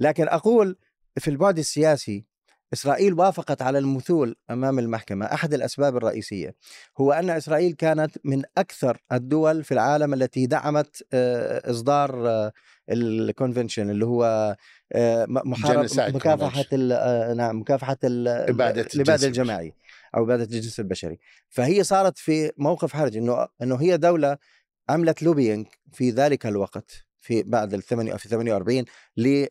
لكن 0.00 0.28
أقول 0.28 0.76
في 1.18 1.28
البعد 1.28 1.58
السياسي 1.58 2.31
إسرائيل 2.72 3.14
وافقت 3.14 3.62
على 3.62 3.78
المثول 3.78 4.36
أمام 4.50 4.78
المحكمة 4.78 5.26
أحد 5.26 5.54
الأسباب 5.54 5.96
الرئيسية. 5.96 6.54
هو 6.98 7.12
أن 7.12 7.30
إسرائيل 7.30 7.72
كانت 7.72 8.16
من 8.24 8.42
أكثر 8.58 8.98
الدول 9.12 9.64
في 9.64 9.72
العالم 9.72 10.14
التي 10.14 10.46
دعمت 10.46 11.06
آه، 11.12 11.70
إصدار 11.70 12.28
آه، 12.28 12.52
ال 12.90 12.99
convention 12.99 13.90
اللي 13.90 14.06
هو 14.06 14.56
آه، 14.92 15.26
محاربة 15.28 15.88
مكافحة 15.98 16.76
نعم 17.34 17.60
مكافحة 17.60 17.96
الإبادة 18.04 19.26
الجماعي 19.26 19.74
أو 20.16 20.24
إبادة 20.24 20.44
الجنس 20.44 20.80
البشري. 20.80 21.18
فهي 21.48 21.84
صارت 21.84 22.18
في 22.18 22.50
موقف 22.58 22.92
حرج 22.92 23.16
إنه 23.16 23.48
إنه 23.62 23.76
هي 23.76 23.96
دولة 23.96 24.36
عملت 24.88 25.22
lobbying 25.22 25.66
في 25.92 26.10
ذلك 26.10 26.46
الوقت 26.46 27.06
في 27.20 27.42
بعد 27.42 27.74
ال 27.74 27.82
48 27.82 28.78
آه، 28.78 29.48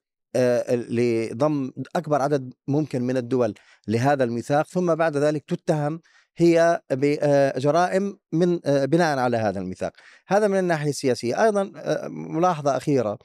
لضم 0.69 1.71
أكبر 1.95 2.21
عدد 2.21 2.53
ممكن 2.67 3.01
من 3.01 3.17
الدول 3.17 3.53
لهذا 3.87 4.23
الميثاق 4.23 4.67
ثم 4.67 4.95
بعد 4.95 5.17
ذلك 5.17 5.43
تتهم 5.45 6.01
هي 6.37 6.81
بجرائم 6.91 8.07
آه، 8.07 8.17
من 8.31 8.59
آه، 8.65 8.85
بناء 8.85 9.17
على 9.17 9.37
هذا 9.37 9.59
الميثاق. 9.59 9.93
هذا 10.27 10.47
من 10.47 10.59
الناحية 10.59 10.89
السياسية. 10.89 11.43
أيضا 11.43 11.71
ملاحظة 12.09 12.77
أخيرة 12.77 13.17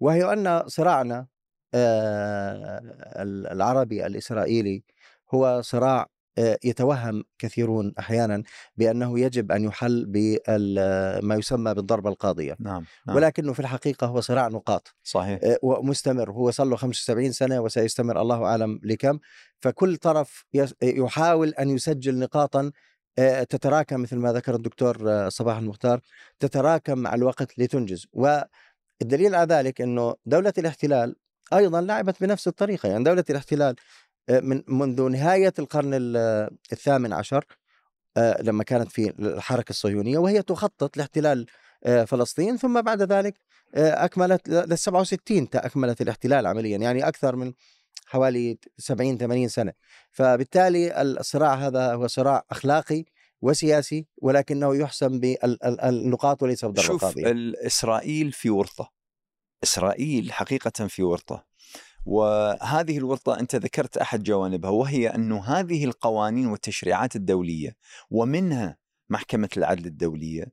وهي 0.00 0.32
أن 0.32 0.62
صراعنا 0.68 1.26
العربي 3.52 4.06
الإسرائيلي 4.06 4.82
هو 5.34 5.60
صراع 5.62 6.00
آه، 6.00 6.21
يتوهم 6.38 7.24
كثيرون 7.38 7.92
أحيانا 7.98 8.42
بأنه 8.76 9.20
يجب 9.20 9.52
أن 9.52 9.64
يحل 9.64 10.04
بما 10.08 11.34
يسمى 11.34 11.74
بالضربة 11.74 12.10
القاضية. 12.10 12.56
نعم. 12.60 12.84
نعم. 13.06 13.16
ولكنه 13.16 13.52
في 13.52 13.60
الحقيقة 13.60 14.06
هو 14.06 14.20
صراع 14.20 14.48
نقاط 14.48 14.94
صحيح. 15.02 15.40
آه، 15.42 15.58
ومستمر. 15.62 16.30
هو 16.30 16.50
صار 16.50 16.66
له 16.66 16.76
75 16.76 17.32
سنة 17.32 17.60
وسيستمر 17.60 18.20
الله 18.20 18.44
أعلم 18.44 18.80
لكم. 18.82 19.18
فكل 19.60 19.96
طرف 19.96 20.44
يحاول 20.82 21.48
أن 21.48 21.70
يسجل 21.70 22.18
نقاطا 22.18 22.70
آه، 23.18 23.42
تتراكم 23.42 24.00
مثل 24.00 24.16
ما 24.16 24.32
ذكر 24.32 24.54
الدكتور 24.54 25.28
صباح 25.28 25.56
المختار 25.56 26.00
تتراكم 26.40 26.98
مع 26.98 27.14
الوقت 27.14 27.58
لتنجز. 27.58 28.06
والدليل 28.12 29.34
على 29.34 29.54
ذلك 29.54 29.80
إنه 29.80 30.14
دولة 30.26 30.52
الاحتلال 30.58 31.16
أيضا 31.52 31.80
لعبت 31.80 32.20
بنفس 32.20 32.48
الطريقة. 32.48 32.88
يعني 32.88 33.04
دولة 33.04 33.24
الاحتلال 33.30 33.74
آه، 33.74 33.76
من 34.30 34.62
منذ 34.68 35.08
نهاية 35.08 35.52
القرن 35.58 35.90
الثامن 36.72 37.12
عشر 37.12 37.44
آه، 38.16 38.42
لما 38.42 38.64
كانت 38.64 38.92
في 38.92 39.12
الحركة 39.18 39.70
الصهيونية 39.70 40.18
وهي 40.18 40.42
تخطط 40.42 40.96
لاحتلال 40.96 41.46
آه، 41.84 42.04
فلسطين. 42.04 42.56
ثم 42.56 42.80
بعد 42.80 43.02
ذلك 43.02 43.34
أكملت 43.74 44.48
لل 44.48 44.78
67 44.78 45.48
أكملت 45.54 46.00
الاحتلال 46.00 46.46
عمليا 46.46 46.78
يعني 46.78 47.08
أكثر 47.08 47.36
من 47.36 47.52
حوالي 48.06 48.58
70 48.78 49.18
80 49.18 49.48
سنة. 49.48 49.72
فبالتالي 50.10 51.02
الصراع 51.02 51.54
هذا 51.54 51.94
هو 51.94 52.06
صراع 52.06 52.44
أخلاقي 52.50 53.04
وسياسي 53.42 54.06
ولكنه 54.16 54.76
يحسم 54.76 55.20
بالنقاط 55.20 56.42
وليس 56.42 56.64
القاضية. 56.64 56.82
شوف 56.82 57.18
إسرائيل 57.66 58.32
في 58.32 58.50
ورطة. 58.50 58.92
إسرائيل 59.64 60.32
حقيقه 60.32 60.86
في 60.86 61.02
ورطة. 61.02 61.44
وهذه 62.04 62.98
الورطة 62.98 63.40
أنت 63.40 63.56
ذكرت 63.56 63.96
أحد 63.96 64.22
جوانبها 64.22 64.70
وهي 64.70 65.08
أن 65.08 65.32
هذه 65.32 65.84
القوانين 65.84 66.46
والتشريعات 66.46 67.16
الدولية 67.16 67.76
ومنها 68.10 68.76
محكمة 69.10 69.48
العدل 69.56 69.86
الدولية 69.86 70.52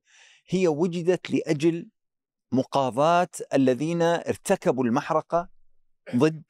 هي 0.49 0.67
وجدت 0.67 1.31
لأجل 1.31 1.89
مقاضاة 2.51 3.29
الذين 3.53 4.01
ارتكبوا 4.01 4.85
المحرقة 4.85 5.49
ضد 6.15 6.43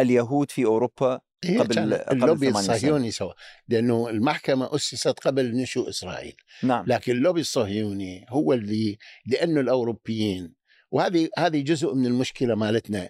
اليهود 0.00 0.50
في 0.50 0.64
أوروبا 0.64 1.20
قبل 1.58 1.78
اللوبي 1.94 2.48
الصهيوني 2.48 3.10
سوا 3.10 3.32
لأنه 3.68 4.08
المحكمة 4.08 4.74
أسست 4.74 5.08
قبل 5.20 5.56
نشوء 5.56 5.88
إسرائيل. 5.88 6.36
نعم. 6.62 6.84
لكن 6.86 7.12
اللوبي 7.12 7.40
الصهيوني 7.40 8.26
هو 8.28 8.52
اللي 8.52 8.98
لأنه 9.26 9.60
الأوروبيين 9.60 10.57
وهذه 10.90 11.28
هذه 11.38 11.60
جزء 11.60 11.94
من 11.94 12.06
المشكلة 12.06 12.54
مالتنا 12.54 13.08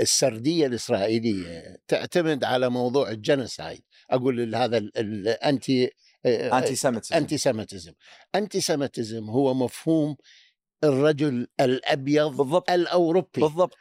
السردية 0.00 0.66
الإسرائيلية. 0.66 1.76
تعتمد 1.88 2.44
على 2.44 2.68
موضوع 2.70 3.10
ال 3.10 3.18
genocide 3.18 3.82
أقول 4.10 4.54
هذا 4.54 4.78
الانتي 4.78 5.90
anti-Semitism 6.26 7.16
anti-Semitism 7.16 7.92
anti-Semitism 8.34 9.30
هو 9.30 9.54
مفهوم 9.54 10.16
الرجل 10.84 11.46
الأبيض 11.60 12.36
بالضبط. 12.36 12.70
الأوروبي. 12.70 13.40
بالضبط. 13.40 13.76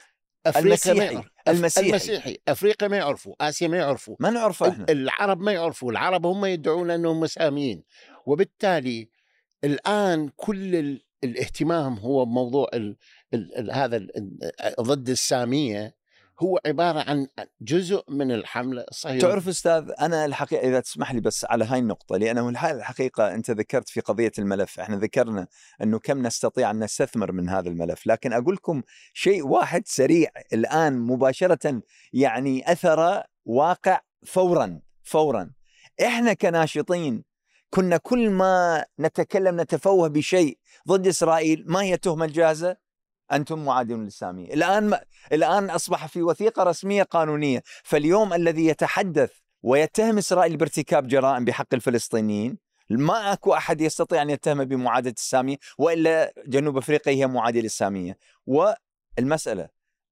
المسيحي 0.58 1.24
المسيحي. 1.48 1.90
المسيحي. 1.90 2.38
أفريقيا 2.48 2.88
ما 2.88 2.98
يعرفوا 2.98 3.36
آسيا 3.42 3.68
ما 3.68 3.78
يعرفوا 3.78 4.16
ما 4.20 4.30
نعرفه 4.30 4.70
إحنا. 4.70 4.86
العرب 4.90 5.42
ما 5.42 5.52
يعرفوا 5.52 5.92
العرب 5.92 6.26
هم 6.26 6.46
يدعون 6.46 6.92
أنهم 6.92 7.20
مساميين 7.20 7.84
وبالتالي 8.26 9.10
الآن 9.64 10.30
كل 10.36 11.00
الاهتمام 11.24 11.94
هو 11.94 12.26
بموضوع 12.26 12.70
ال 12.74 12.98
ال 13.34 13.58
ال 13.58 13.72
هذا 13.72 13.98
ال 13.98 14.40
ضد 14.82 15.10
السامية 15.10 15.98
هو 16.40 16.60
عبارة 16.66 17.00
عن 17.00 17.28
جزء 17.62 18.04
من 18.10 18.32
الحملة 18.32 18.86
الصهيونيه 18.92 19.22
تعرف 19.22 19.48
أستاذ 19.48 19.92
أنا 20.00 20.26
الحقيقة 20.26 20.68
إذا 20.68 20.80
تسمح 20.80 21.14
لي 21.14 21.22
بس 21.22 21.46
على 21.46 21.66
هاي 21.66 21.80
النقطة 21.80 22.18
لأنه 22.18 22.50
الحقيقة 22.50 23.34
أنت 23.36 23.52
ذكرت 23.52 23.90
في 23.90 24.00
قضية 24.00 24.32
الملف 24.40 24.80
إحنا 24.80 24.96
ذكرنا 24.96 25.48
إنه 25.84 26.00
كم 26.00 26.28
نستطيع 26.28 26.72
أن 26.72 26.84
نستثمر 26.84 27.32
من 27.32 27.50
هذا 27.50 27.70
الملف 27.70 28.08
لكن 28.08 28.34
أقول 28.34 28.56
لكم 28.56 28.82
شيء 29.14 29.48
واحد 29.48 29.88
سريع 29.88 30.30
الآن 30.54 31.00
مباشرة 31.00 31.82
يعني 32.14 32.72
أثر 32.72 33.24
واقع 33.46 34.00
فورا 34.26 34.82
فورا. 35.04 35.52
إحنا 36.02 36.34
كناشطين 36.34 37.24
كنا 37.70 37.98
كل 37.98 38.30
ما 38.30 38.86
نتكلم 39.00 39.62
نتفوه 39.62 40.08
بشيء 40.08 40.58
ضد 40.88 41.08
إسرائيل 41.08 41.64
ما 41.68 41.82
هي 41.82 41.94
التهمة 41.94 42.26
الجاهزة؟ 42.26 42.78
أنتم 43.32 43.66
معادون 43.66 44.04
للسامية، 44.04 44.54
الآن 44.54 44.84
ما 44.90 45.02
الآن 45.32 45.70
أصبح 45.70 46.06
في 46.08 46.22
وثيقة 46.22 46.64
رسمية 46.64 47.04
قانونية، 47.04 47.64
فاليوم 47.84 48.34
الذي 48.34 48.66
يتحدث 48.66 49.32
ويتهم 49.64 50.18
إسرائيل 50.18 50.58
بارتكاب 50.58 51.08
جرائم 51.08 51.46
بحق 51.46 51.74
الفلسطينيين 51.74 52.58
ما 52.90 53.34
أكو 53.34 53.54
أحد 53.54 53.82
يستطيع 53.82 54.22
أن 54.22 54.30
يتهم 54.30 54.64
بمعاداه 54.64 55.12
السامية 55.12 55.58
وإلا 55.78 56.34
جنوب 56.48 56.78
أفريقيا 56.78 57.14
هي 57.14 57.28
معاديه 57.28 57.62
للساميه، 57.62 58.18
والمسألة 58.46 59.70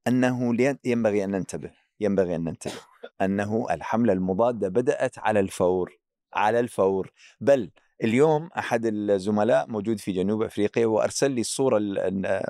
أنه 0.07 0.55
ينبغي 0.85 1.23
أن 1.23 1.31
ننتبه، 1.31 1.71
ينبغي 1.99 2.35
أن 2.35 2.43
ننتبه. 2.43 2.79
أنه 3.21 3.67
الحملة 3.71 4.13
المضادة 4.13 4.67
بدأت 4.67 5.19
على 5.19 5.39
الفور. 5.39 5.97
على 6.35 6.59
الفور. 6.59 7.11
بل 7.41 7.71
اليوم 8.03 8.49
أحد 8.57 8.85
الزملاء 8.85 9.67
موجود 9.67 9.99
في 9.99 10.11
جنوب 10.11 10.43
أفريقيا 10.43 10.85
وارسل 10.85 11.31
لي 11.31 11.41
الصورة 11.41 11.79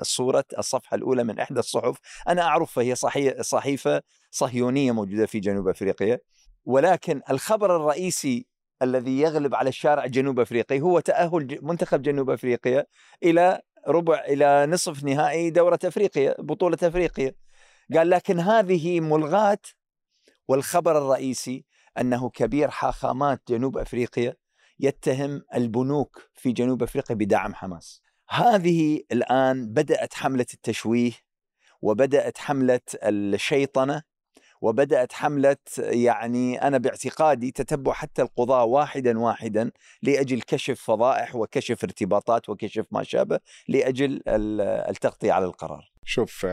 الصورة 0.00 0.44
الصفحة 0.58 0.94
الأولى 0.94 1.24
من 1.24 1.38
إحدى 1.38 1.60
الصحف. 1.60 1.96
أنا 2.28 2.42
اعرفها 2.42 2.84
هي 2.84 2.94
صحيفة 3.42 4.02
صهيونية 4.30 4.92
موجودة 4.92 5.26
في 5.26 5.40
جنوب 5.40 5.68
أفريقيا. 5.68 6.18
ولكن 6.64 7.20
الخبر 7.30 7.76
الرئيسي 7.76 8.46
الذي 8.82 9.20
يغلب 9.20 9.54
على 9.54 9.68
الشارع 9.68 10.04
الجنوب 10.04 10.40
افريقي 10.40 10.80
هو 10.80 11.00
تأهل 11.00 11.58
منتخب 11.62 12.02
جنوب 12.02 12.30
أفريقيا 12.30 12.86
إلى 13.22 13.60
ربع 13.88 14.24
إلى 14.28 14.66
نصف 14.66 15.04
نهائي 15.04 15.50
دورة 15.50 15.78
أفريقيا 15.84 16.34
بطولة 16.38 16.78
أفريقيا. 16.82 17.34
قال 17.94 18.10
لكن 18.10 18.40
هذه 18.40 19.00
ملغاة 19.00 19.58
والخبر 20.48 20.98
الرئيسي 20.98 21.64
أنه 22.00 22.30
كبير 22.30 22.70
حاخامات 22.70 23.42
جنوب 23.48 23.78
أفريقيا 23.78 24.36
يتهم 24.80 25.42
البنوك 25.54 26.30
في 26.34 26.52
جنوب 26.52 26.82
أفريقيا 26.82 27.16
بدعم 27.16 27.54
حماس. 27.54 28.02
هذه 28.28 29.00
الآن 29.12 29.72
بدأت 29.72 30.14
حملة 30.14 30.46
التشويه 30.54 31.12
وبدأت 31.82 32.38
حملة 32.38 32.80
الشيطنة 32.94 34.02
وبدأت 34.60 35.12
حملة 35.12 35.56
يعني 35.78 36.62
أنا 36.62 36.78
باعتقادي 36.78 37.50
تتبع 37.50 37.92
حتى 37.92 38.22
القضاة 38.22 38.64
واحدا 38.64 39.18
واحدا 39.18 39.70
لأجل 40.02 40.42
كشف 40.42 40.80
فضائح 40.80 41.36
وكشف 41.36 41.84
ارتباطات 41.84 42.48
وكشف 42.48 42.86
ما 42.90 43.02
شابه 43.02 43.40
لأجل 43.68 44.22
التغطية 44.26 45.32
على 45.32 45.44
القرار. 45.44 45.92
شوف 46.04 46.46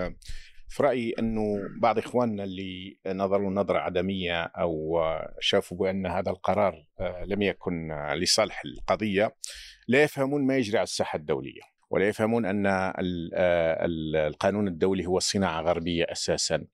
في 0.74 0.84
رأيي 0.84 1.14
أنه 1.20 1.60
بعض 1.82 1.98
إخواننا 1.98 2.44
اللي 2.44 2.98
نظروا 3.08 3.52
نظرة 3.52 3.80
عدمية 3.80 4.44
أو 4.44 5.02
شافوا 5.40 5.78
بأن 5.78 6.06
هذا 6.06 6.32
القرار 6.32 6.86
آه، 7.00 7.24
لم 7.28 7.42
يكن 7.42 7.94
لصالح 8.14 8.62
القضية 8.66 9.36
لا 9.88 10.04
يفهمون 10.04 10.48
ما 10.48 10.58
يجري 10.58 10.78
على 10.78 10.84
الساحة 10.84 11.18
الدولية 11.18 11.62
ولا 11.90 12.08
يفهمون 12.08 12.46
أن 12.46 12.66
آه، 12.66 12.94
القانون 14.28 14.68
الدولي 14.68 15.06
هو 15.06 15.20
صناعة 15.20 15.62
غربية 15.62 16.06
أساسا 16.12 16.66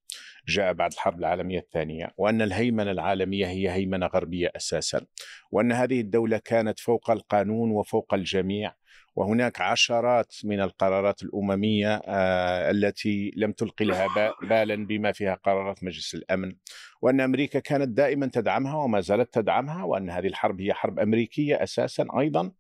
جاء 0.48 0.74
بعد 0.74 0.92
الحرب 0.92 1.20
العالمية 1.20 1.60
الثانية 1.60 2.08
وأن 2.18 2.42
الهيمنة 2.42 2.92
العالمية 2.92 3.46
هي 3.46 3.70
هيمنة 3.72 4.06
غربية 4.06 4.52
أساسا 4.56 5.06
وأن 5.52 5.72
هذه 5.72 6.02
الدولة 6.02 6.38
كانت 6.38 6.80
فوق 6.80 7.12
القانون 7.12 7.72
وفوق 7.72 8.14
الجميع 8.14 8.74
وهناك 9.15 9.62
عشرات 9.62 10.34
من 10.43 10.62
القرارات 10.62 11.24
الأممية 11.24 12.02
آه، 12.06 12.72
التي 12.72 13.32
لم 13.36 13.52
تلقي 13.52 13.86
لها 13.86 14.34
بالا 14.41 14.76
بما 14.76 15.12
فيها 15.12 15.34
قرارات 15.34 15.84
مجلس 15.84 16.15
الأمن. 16.15 16.56
وأن 17.02 17.22
أمريكا 17.22 17.60
كانت 17.60 17.88
دائما 17.88 18.28
تدعمها 18.28 18.76
وما 18.76 19.02
زالت 19.02 19.34
تدعمها 19.34 19.84
وأن 19.84 20.10
هذه 20.10 20.28
الحرب 20.28 20.62
هي 20.62 20.74
حرب 20.74 21.00
أمريكية 21.00 21.63
أساسا 21.63 22.08
أيضا. 22.19 22.52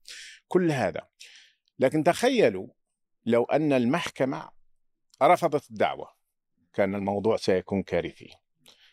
كل 0.47 0.71
هذا. 0.71 1.01
لكن 1.79 2.03
تخيلوا 2.03 2.67
لو 3.25 3.43
أن 3.43 3.73
المحكمة 3.73 4.49
رفضت 5.23 5.69
الدعوة 5.69 6.09
كان 6.73 6.95
الموضوع 6.95 7.37
سيكون 7.37 7.83
كارثي. 7.83 8.29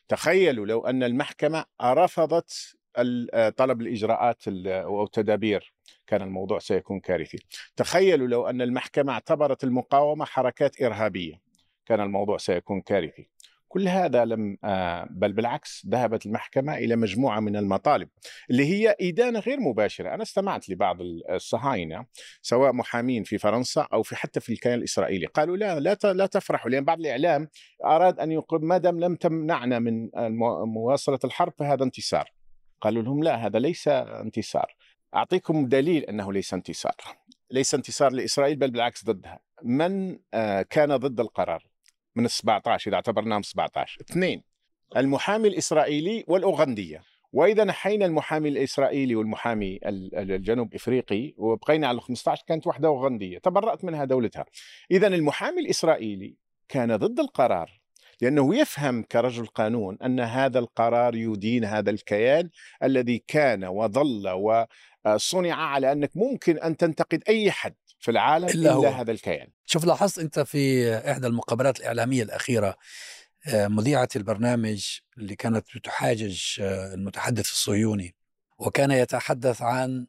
تخيلوا 0.08 0.66
لو 0.66 0.86
أن 0.86 1.02
المحكمة 1.02 1.64
رفضت 1.82 2.76
طلب 3.56 3.80
الإجراءات 3.80 4.42
أو 4.66 5.04
التدابير 5.04 5.74
كان 6.06 6.22
الموضوع 6.22 6.58
سيكون 6.58 7.00
كارثي. 7.00 7.38
تخيلوا 7.76 8.28
لو 8.28 8.46
أن 8.46 8.62
المحكمة 8.62 9.12
اعتبرت 9.12 9.64
المقاومة 9.64 10.24
حركات 10.24 10.82
إرهابية 10.82 11.40
كان 11.86 12.00
الموضوع 12.00 12.36
سيكون 12.36 12.80
كارثي. 12.80 13.28
كل 13.68 13.88
هذا 13.88 14.24
لم 14.24 14.58
آه، 14.64 15.08
بل 15.10 15.32
بالعكس 15.32 15.86
ذهبت 15.88 16.26
المحكمة 16.26 16.76
إلى 16.76 16.96
مجموعة 16.96 17.40
من 17.40 17.56
المطالب 17.56 18.08
اللي 18.50 18.64
هي 18.64 18.96
إدانة 19.00 19.38
غير 19.38 19.60
مباشرة. 19.60 20.14
أنا 20.14 20.22
استمعت 20.22 20.68
لبعض 20.68 20.96
الصهاينة 21.30 22.06
سواء 22.42 22.72
محامين 22.72 23.22
في 23.24 23.38
فرنسا 23.38 23.88
أو 23.92 24.02
في 24.02 24.16
حتى 24.16 24.40
في 24.40 24.52
الكيان 24.52 24.74
الإسرائيلي. 24.78 25.26
قالوا 25.26 25.56
لا 25.56 25.80
لا 25.80 25.96
لا 26.04 26.26
تفرحوا 26.26 26.70
لأن 26.70 26.84
بعض 26.84 27.00
الإعلام 27.00 27.48
أراد 27.84 28.20
أن 28.20 28.32
يقول 28.32 28.64
ما 28.64 28.78
دام 28.78 29.00
لم 29.00 29.14
تمنعنا 29.16 29.78
من 29.78 30.10
مواصلة 30.74 31.18
الحرب 31.24 31.52
فهذا 31.58 31.84
انتصار. 31.84 32.35
قالوا 32.80 33.02
لهم 33.02 33.22
لا 33.22 33.46
هذا 33.46 33.58
ليس 33.58 33.88
انتصار. 33.88 34.76
أعطيكم 35.14 35.66
دليل 35.66 36.04
أنه 36.04 36.32
ليس 36.32 36.54
انتصار. 36.54 36.96
ليس 37.50 37.74
انتصار 37.74 38.12
لإسرائيل 38.12 38.56
بل 38.56 38.70
بالعكس 38.70 39.04
ضدها. 39.04 39.40
من 39.62 40.18
آه، 40.34 40.62
كان 40.62 40.96
ضد 40.96 41.20
القرار؟ 41.20 41.66
من 42.16 42.24
ال 42.24 42.30
17 42.30 42.88
إذا 42.88 42.94
اعتبرناهم 42.96 43.42
17 43.42 44.00
اثنين 44.00 44.42
المحامي 44.96 45.48
الإسرائيلي 45.48 46.24
والأوغندية. 46.28 47.02
وإذا 47.32 47.64
نحينا 47.64 48.06
المحامي 48.06 48.48
الإسرائيلي 48.48 49.14
والمحامي 49.14 49.78
الجنوب 49.84 50.74
إفريقي 50.74 51.34
وبقينا 51.36 51.88
على 51.88 52.00
15 52.00 52.44
كانت 52.46 52.66
واحدة 52.66 52.88
أوغندية. 52.88 53.38
تبرأت 53.38 53.84
منها 53.84 54.04
دولتها. 54.04 54.44
إذا 54.90 55.06
المحامي 55.06 55.60
الإسرائيلي 55.60 56.36
كان 56.68 56.96
ضد 56.96 57.20
القرار. 57.20 57.80
لأنه 58.20 58.56
يفهم 58.56 59.02
كرجل 59.02 59.46
قانون 59.46 59.98
أن 60.04 60.20
هذا 60.20 60.58
القرار 60.58 61.14
يدين 61.14 61.64
هذا 61.64 61.90
الكيان 61.90 62.50
الذي 62.82 63.24
كان 63.28 63.64
وظل 63.64 64.28
وصنع 65.06 65.54
على 65.54 65.92
أنك 65.92 66.10
ممكن 66.14 66.58
أن 66.58 66.76
تنتقد 66.76 67.22
أي 67.28 67.50
حد 67.50 67.74
في 67.98 68.10
العالم 68.10 68.48
إلا, 68.48 68.78
إلا 68.78 68.88
هذا 68.88 69.12
الكيان. 69.12 69.48
شوف 69.66 69.84
لاحظت 69.84 70.18
أنت 70.18 70.40
في 70.40 70.94
إحدى 71.10 71.26
المقابلات 71.26 71.80
الإعلامية 71.80 72.22
الأخيرة 72.22 72.76
آه، 73.48 73.68
مذيعة 73.68 74.08
البرنامج 74.16 74.98
اللي 75.18 75.36
كانت 75.36 75.66
بتحاجج 75.76 76.42
آه، 76.60 76.94
المتحدث 76.94 77.50
الصهيوني 77.50 78.14
وكان 78.58 78.90
يتحدث 78.90 79.62
عن 79.62 80.06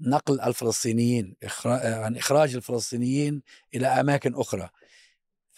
نقل 0.00 0.40
الفلسطينيين 0.40 1.36
آه، 1.66 2.04
عن 2.04 2.16
إخراج 2.16 2.54
الفلسطينيين 2.54 3.42
إلى 3.74 3.86
أماكن 3.86 4.34
أخرى. 4.34 4.70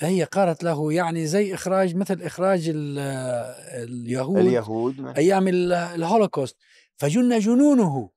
فهي 0.01 0.25
قالت 0.25 0.65
له 0.65 0.93
يعني 0.93 1.27
زي 1.27 1.55
إخراج 1.55 1.97
مثل 1.97 2.23
إخراج 2.23 2.71
اليهود 2.75 4.39
اليهود 4.39 5.19
أيام 5.19 5.49
الهولوكوست. 5.49 6.57
فجن 6.97 7.39
جنونه 7.39 8.11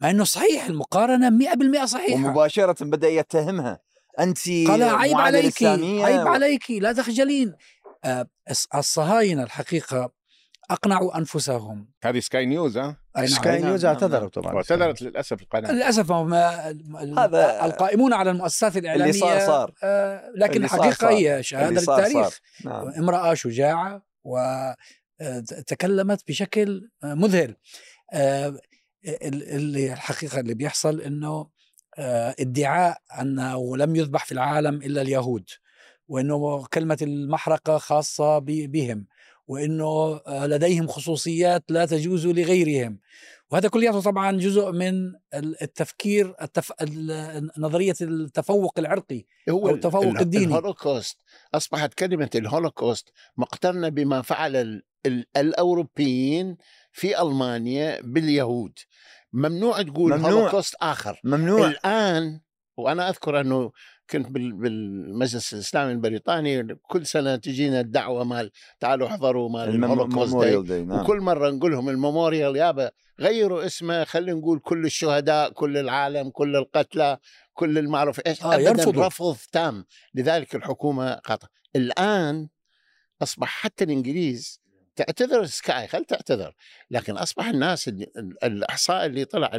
مع 0.00 0.10
أنه 0.10 0.24
صحيح 0.24 0.66
المقارنة 0.66 1.30
100% 1.30 1.84
صحيحة. 1.84 2.14
ومباشرة 2.14 2.84
بدأ 2.84 3.08
يتهمها. 3.08 3.80
أنت 4.20 4.48
قال 4.48 4.82
عيب 4.82 5.16
عليك 5.16 5.62
عيب. 5.62 6.26
عليك 6.26 6.70
لا 6.70 6.92
تخجلين. 6.92 7.54
آه، 8.04 8.26
الصهاينة 8.74 9.42
الحقيقة 10.70 10.74
أقنعوا 10.74 11.18
أنفسهم. 11.18 11.88
هذه 12.04 12.18
سكاي 12.18 12.46
نيوز 12.46 12.78
ها؟ 12.78 12.96
نعم. 13.16 13.26
سكاي 13.26 13.62
نيوز 13.62 13.84
نعم، 13.86 13.94
اعتذروا 13.94 14.20
نعم. 14.20 14.28
طبعا. 14.28 14.56
اعتذرت 14.56 15.02
للأسف 15.02 15.42
القناة. 15.42 15.72
للأسف 15.72 16.12
هذا 17.18 17.64
القائمون 17.64 18.12
على 18.12 18.30
المؤسسات 18.30 18.76
الإعلامية 18.76 19.10
اللي 19.10 19.20
صار 19.20 19.40
صار. 19.40 19.72
آه 19.82 20.32
لكن 20.36 20.64
الحقيقة 20.64 21.10
هي 21.10 21.42
شهادة 21.42 21.80
للتاريخ. 21.80 22.38
نعم. 22.64 22.88
امرأة 22.88 23.34
شجاعة 23.34 24.02
وتكلمت 25.20 26.28
بشكل 26.28 26.90
مذهل. 27.04 27.56
آه 28.12 28.58
اللي 29.22 29.92
الحقيقة 29.92 30.40
اللي 30.40 30.54
بيحصل 30.54 31.00
آه، 31.98 32.34
ادعاء 32.40 32.98
أنه 33.20 33.76
لم 33.76 33.96
يذبح 33.96 34.24
في 34.24 34.32
العالم 34.32 34.74
إلا 34.74 35.02
اليهود 35.02 35.50
وإنه 36.08 36.66
كلمة 36.66 36.98
المحرقة 37.02 37.78
خاصة 37.78 38.38
بهم. 38.38 39.06
وإنه 39.48 40.20
آه، 40.26 40.46
لديهم 40.46 40.86
خصوصيات 40.86 41.64
لا 41.68 41.86
تجوز 41.86 42.26
لغيرهم. 42.26 42.98
وهذا 43.50 43.68
كلياته 43.68 44.00
طبعا 44.00 44.36
جزء 44.36 44.72
من 44.72 45.12
التفكير 45.62 46.34
التف... 46.42 46.72
نظرية 47.58 47.94
التفوق 48.00 48.78
العرقي 48.78 49.24
هو 49.50 49.68
أو 49.68 49.74
التفوق 49.74 50.20
الديني. 50.20 50.44
الهولوكوست 50.44 51.18
أصبحت 51.54 51.94
كلمة 51.94 52.30
الهولوكوست 52.34 53.08
مقترنة 53.36 53.88
بما 53.88 54.22
فعل 54.22 54.56
ال... 54.56 54.82
ال... 55.06 55.26
الأوروبيين 55.36 56.56
في 56.92 57.22
ألمانيا 57.22 58.00
باليهود. 58.00 58.78
ممنوع 59.32 59.82
تقول 59.82 60.12
ممنوع. 60.12 60.30
هولوكوست 60.30 60.74
آخر. 60.80 61.20
ممنوع. 61.24 61.68
الآن 61.68 62.40
وأنا 62.76 63.08
أذكر 63.08 63.40
أنه 63.40 63.72
كنت 64.10 64.28
بالمجلس 64.30 65.54
الإسلامي 65.54 65.92
البريطاني 65.92 66.74
كل 66.74 67.06
سنة 67.06 67.36
تجينا 67.36 67.80
الدعوة 67.80 68.24
مال 68.24 68.50
تعالوا 68.80 69.08
احضروا 69.08 69.48
مال 69.48 69.68
ال 69.68 69.79
Memorial 69.79 70.64
Day 70.64 70.84
نعم. 70.84 71.00
وكل 71.00 71.20
مرة 71.20 71.50
نقول 71.50 71.72
لهم 71.72 71.88
ال 71.88 71.96
Memorial 71.96 72.56
يابا 72.56 72.90
غيروا 73.20 73.66
اسمه 73.66 74.04
خلينا 74.04 74.38
نقول 74.38 74.58
كل 74.58 74.84
الشهداء 74.84 75.50
كل 75.50 75.76
العالم 75.76 76.30
كل 76.30 76.56
القتلى 76.56 77.18
كل 77.54 77.78
المعروف. 77.78 78.20
إيش 78.26 78.42
آه 78.42 78.54
ابدا 78.54 79.06
رفض 79.06 79.36
تام. 79.52 79.84
لذلك 80.14 80.54
الحكومة 80.54 81.14
قطع 81.14 81.48
الآن 81.76 82.48
أصبح 83.22 83.48
حتى 83.48 83.84
الإنجليز 83.84 84.60
تعتذر 84.98 85.44
سكاي 85.46 85.88
خل 85.88 86.04
تعتذر. 86.04 86.54
لكن 86.90 87.16
أصبح 87.16 87.46
الناس 87.46 87.88
الأحصاء 88.44 89.06
اللي 89.06 89.24
طلع 89.24 89.50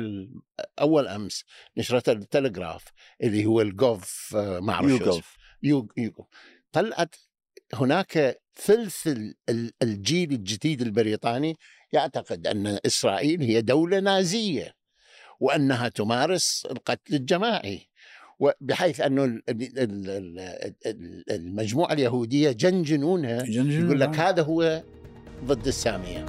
أول 0.79 1.07
أمس 1.07 1.43
نشرته 1.77 2.11
التلغراف 2.11 2.83
اللي 3.23 3.45
هو 3.45 3.61
الجوف 3.61 4.35
آه، 4.35 4.59
ما 4.59 4.73
أعرف 4.73 4.89
يوغوف 4.89 5.37
يوغوف 5.63 6.27
طلعت 6.71 7.15
هناك 7.73 8.41
ثلث 8.55 9.09
الجيل 9.81 10.31
الجديد 10.31 10.81
البريطاني 10.81 11.55
يعتقد 11.93 12.47
أن 12.47 12.79
إسرائيل 12.85 13.41
هي 13.41 13.61
دولة 13.61 13.99
نازية 13.99 14.73
وأنها 15.39 15.89
تمارس 15.89 16.67
القتل 16.71 17.15
الجماعي. 17.15 17.89
بحيث 18.61 19.01
انه 19.01 19.41
المجموعة 21.31 21.93
اليهودية 21.93 22.51
جنجنونها 22.51 23.43
يقول 23.45 23.99
لك 23.99 24.15
هذا 24.15 24.41
هو 24.41 24.83
ضد 25.45 25.67
السامية. 25.67 26.25